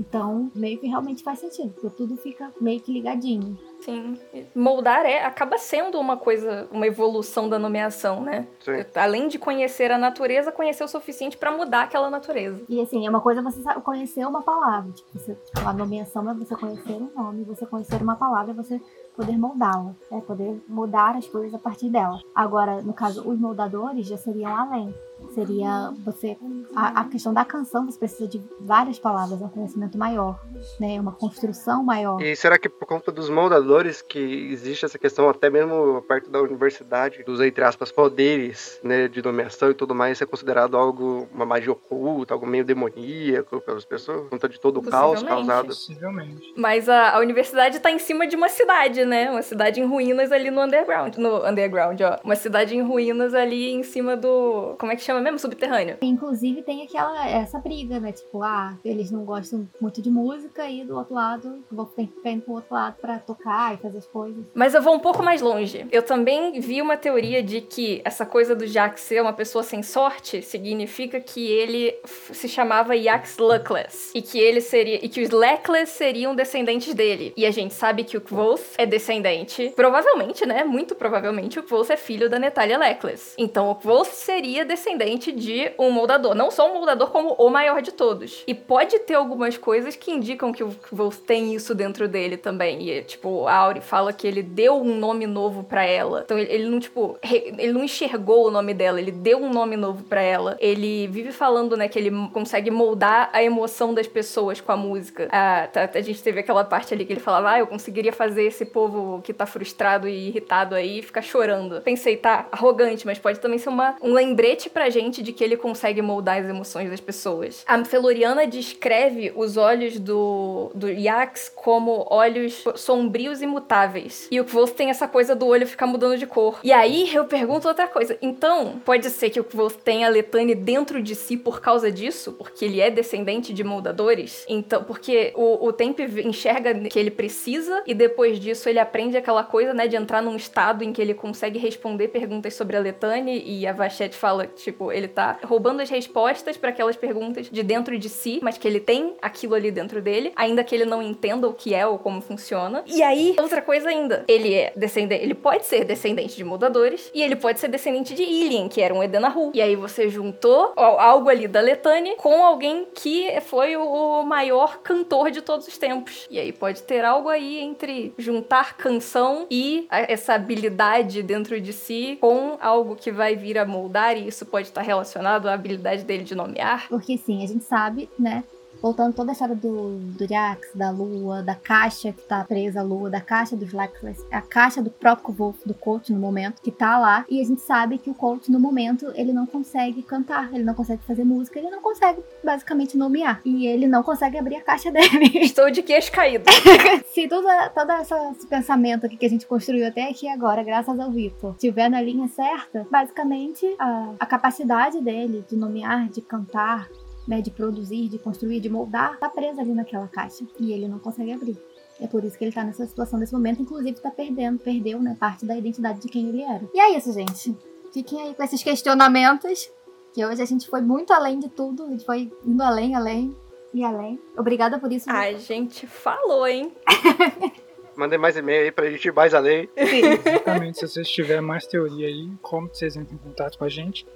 [0.00, 3.58] Então, meio que realmente faz sentido, porque tudo fica meio que ligadinho.
[3.80, 4.18] Sim.
[4.54, 8.46] Moldar é acaba sendo uma coisa, uma evolução da nomeação, né?
[8.60, 8.72] Sim.
[8.94, 12.62] Além de conhecer a natureza, conhecer o suficiente pra mudar aquela natureza.
[12.68, 14.90] E assim, é uma coisa você conhecer uma palavra.
[14.92, 15.36] Tipo, você,
[15.66, 18.80] a nomeação é você conhecer um nome, você conhecer uma palavra, você
[19.14, 19.94] poder moldá-la.
[20.10, 22.18] É poder mudar as coisas a partir dela.
[22.34, 24.94] Agora, no caso, os moldadores já seriam além.
[25.34, 26.36] Seria você.
[26.74, 30.40] A, a questão da canção, você precisa de várias palavras, um conhecimento maior,
[30.78, 31.00] né?
[31.00, 32.20] Uma construção maior.
[32.20, 36.40] E será que por conta dos moldadores que existe essa questão até mesmo perto da
[36.40, 41.28] universidade, dos entre aspas poderes, né, de nomeação e tudo mais, isso é considerado algo
[41.32, 45.68] uma magia oculta, algo meio demoníaco pelas pessoas, por conta de todo o caos causado.
[45.68, 46.54] Possivelmente.
[46.56, 49.30] Mas a, a universidade tá em cima de uma cidade, né?
[49.30, 51.16] Uma cidade em ruínas ali no underground.
[51.16, 52.18] No underground, ó.
[52.24, 54.76] Uma cidade em ruínas ali em cima do.
[54.78, 55.38] Como é que chama mesmo?
[55.38, 55.96] Subterrâneo.
[56.02, 58.12] Inclusive tem aquela essa briga, né?
[58.12, 62.14] Tipo, ah, eles não gostam muito de música e do outro lado vão ter que
[62.14, 64.44] ficar indo pro outro lado pra tocar e fazer as coisas.
[64.54, 65.86] Mas eu vou um pouco mais longe.
[65.90, 69.82] Eu também vi uma teoria de que essa coisa do Jax ser uma pessoa sem
[69.82, 74.10] sorte significa que ele se chamava Yax Luckless.
[74.14, 75.04] E que ele seria.
[75.04, 77.32] E que os Leckless seriam descendentes dele.
[77.36, 79.72] E a gente sabe que o Kvothe é descendente.
[79.74, 80.64] Provavelmente, né?
[80.64, 83.34] Muito provavelmente o Kvothe é filho da Natalia Leckless.
[83.38, 86.34] Então o Kvothe seria descendente de um moldador.
[86.34, 88.42] Não só um moldador, como o maior de todos.
[88.46, 92.88] E pode ter algumas coisas que indicam que o Kvothe tem isso dentro dele também.
[92.88, 96.22] E, tipo, a Auri fala que ele deu um nome novo pra ela.
[96.24, 99.50] Então ele, ele não, tipo, re- ele não enxergou o nome dela, ele deu um
[99.50, 100.56] nome novo pra ela.
[100.60, 105.28] Ele vive falando, né, que ele consegue moldar a emoção das pessoas com a música.
[105.32, 108.44] Ah, tá- a gente teve aquela parte ali que ele falava, ah, eu conseguiria fazer
[108.44, 111.80] esse povo que tá frustrado e irritado aí ficar chorando.
[111.80, 115.56] Pensei, tá, arrogante, mas pode também ser uma, um lembrete pra gente de que ele
[115.56, 117.64] consegue moldar as emoções das pessoas.
[117.66, 124.28] A Feloriana descreve os olhos do, do Yax como olhos sombrios e mutáveis.
[124.30, 126.60] E o Kvothe tem essa coisa do olho ficar mudando de cor.
[126.62, 128.16] E aí eu pergunto outra coisa.
[128.20, 132.32] Então, pode ser que o Kvothe tenha a Letane dentro de si por causa disso?
[132.32, 134.44] Porque ele é descendente de moldadores?
[134.48, 139.44] Então, porque o, o Temp enxerga que ele precisa e depois disso ele aprende aquela
[139.44, 143.42] coisa, né, de entrar num estado em que ele consegue responder perguntas sobre a Letane
[143.44, 147.98] e a Vachette fala, tipo, ele tá roubando as respostas para aquelas perguntas de dentro
[147.98, 151.48] de si, mas que ele tem aquilo ali dentro dele, ainda que ele não entenda
[151.48, 152.82] o que é ou como funciona.
[152.86, 157.22] E aí, outra coisa ainda, ele é descendente, ele pode ser descendente de moldadores e
[157.22, 159.50] ele pode ser descendente de Ilien, que era um Edenahu.
[159.54, 164.78] E aí você juntou al- algo ali da Letane com alguém que foi o maior
[164.78, 166.26] cantor de todos os tempos.
[166.30, 172.18] E aí pode ter algo aí entre juntar canção e essa habilidade dentro de si
[172.20, 176.24] com algo que vai vir a moldar, e isso pode estar relacionado à habilidade dele
[176.24, 176.88] de nomear.
[176.88, 178.44] Porque sim, a gente sabe, né?
[178.80, 182.82] Voltando toda a história do, do Jax, da Lua, da caixa que tá presa à
[182.82, 186.70] Lua, da caixa dos Lexless, a caixa do próprio Wolf, do Colt no momento, que
[186.70, 187.24] tá lá.
[187.28, 190.74] E a gente sabe que o Colt, no momento, ele não consegue cantar, ele não
[190.74, 193.40] consegue fazer música, ele não consegue, basicamente, nomear.
[193.44, 195.38] E ele não consegue abrir a caixa dele.
[195.38, 196.44] Estou de queixo caído.
[197.12, 200.98] Se todo, todo essa- esse pensamento aqui que a gente construiu até aqui agora, graças
[200.98, 206.88] ao Vitor, tiver na linha certa, basicamente a, a capacidade dele de nomear, de cantar,
[207.26, 210.44] né, de produzir, de construir, de moldar, tá presa ali naquela caixa.
[210.58, 211.56] E ele não consegue abrir.
[212.00, 215.16] É por isso que ele tá nessa situação nesse momento, inclusive tá perdendo, perdeu, né,
[215.18, 216.62] parte da identidade de quem ele era.
[216.72, 217.56] E é isso, gente.
[217.92, 219.70] Fiquem aí com esses questionamentos,
[220.14, 223.36] que hoje a gente foi muito além de tudo, a gente foi indo além, além
[223.74, 224.18] e além.
[224.36, 225.10] Obrigada por isso.
[225.10, 226.72] A gente falou, hein?
[227.96, 229.68] Mandem mais e-mail aí pra gente ir mais além.
[229.76, 234.06] Exatamente, se vocês tiverem mais teoria aí, como vocês entram em contato com a gente?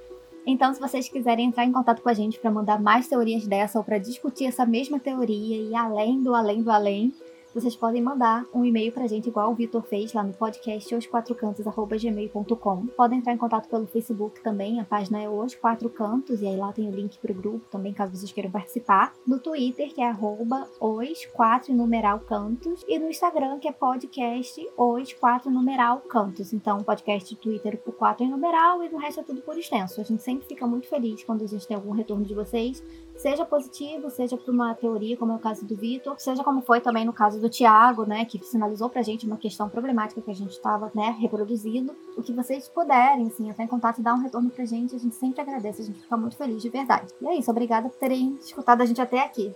[0.46, 3.78] Então, se vocês quiserem entrar em contato com a gente para mandar mais teorias dessa
[3.78, 7.14] ou para discutir essa mesma teoria e além do além do além,
[7.54, 12.86] vocês podem mandar um e-mail pra gente, igual o Vitor fez lá no podcast osquatrocantos.gmail.com.
[12.88, 16.56] Podem entrar em contato pelo Facebook também, a página é Os Quatro Cantos, e aí
[16.56, 19.14] lá tem o link pro grupo também, caso vocês queiram participar.
[19.24, 21.28] No Twitter, que é arroba os
[21.68, 26.52] numeral cantos, e no Instagram, que é podcast os quatro numeral cantos.
[26.52, 30.00] Então, podcast Twitter por quatro em numeral e no resto é tudo por extenso.
[30.00, 32.82] A gente sempre fica muito feliz quando a gente tem algum retorno de vocês,
[33.16, 36.80] seja positivo, seja por uma teoria, como é o caso do Vitor, seja como foi
[36.80, 40.34] também no caso do Tiago, né, que sinalizou pra gente uma questão problemática que a
[40.34, 41.94] gente estava, né, reproduzindo.
[42.16, 44.98] O que vocês puderem, assim, entrar em contato e dar um retorno pra gente, a
[44.98, 47.12] gente sempre agradece, a gente fica muito feliz de verdade.
[47.20, 49.54] E é isso, obrigada por terem escutado a gente até aqui.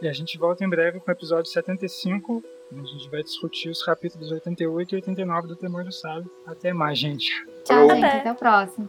[0.00, 2.42] E a gente volta em breve com o episódio 75,
[2.72, 6.30] onde a gente vai discutir os capítulos 88 e 89 do Temor do Sábio.
[6.46, 7.30] Até mais, gente.
[7.64, 7.94] Tchau, Falou.
[7.94, 8.18] gente, Até.
[8.18, 8.88] até o próximo.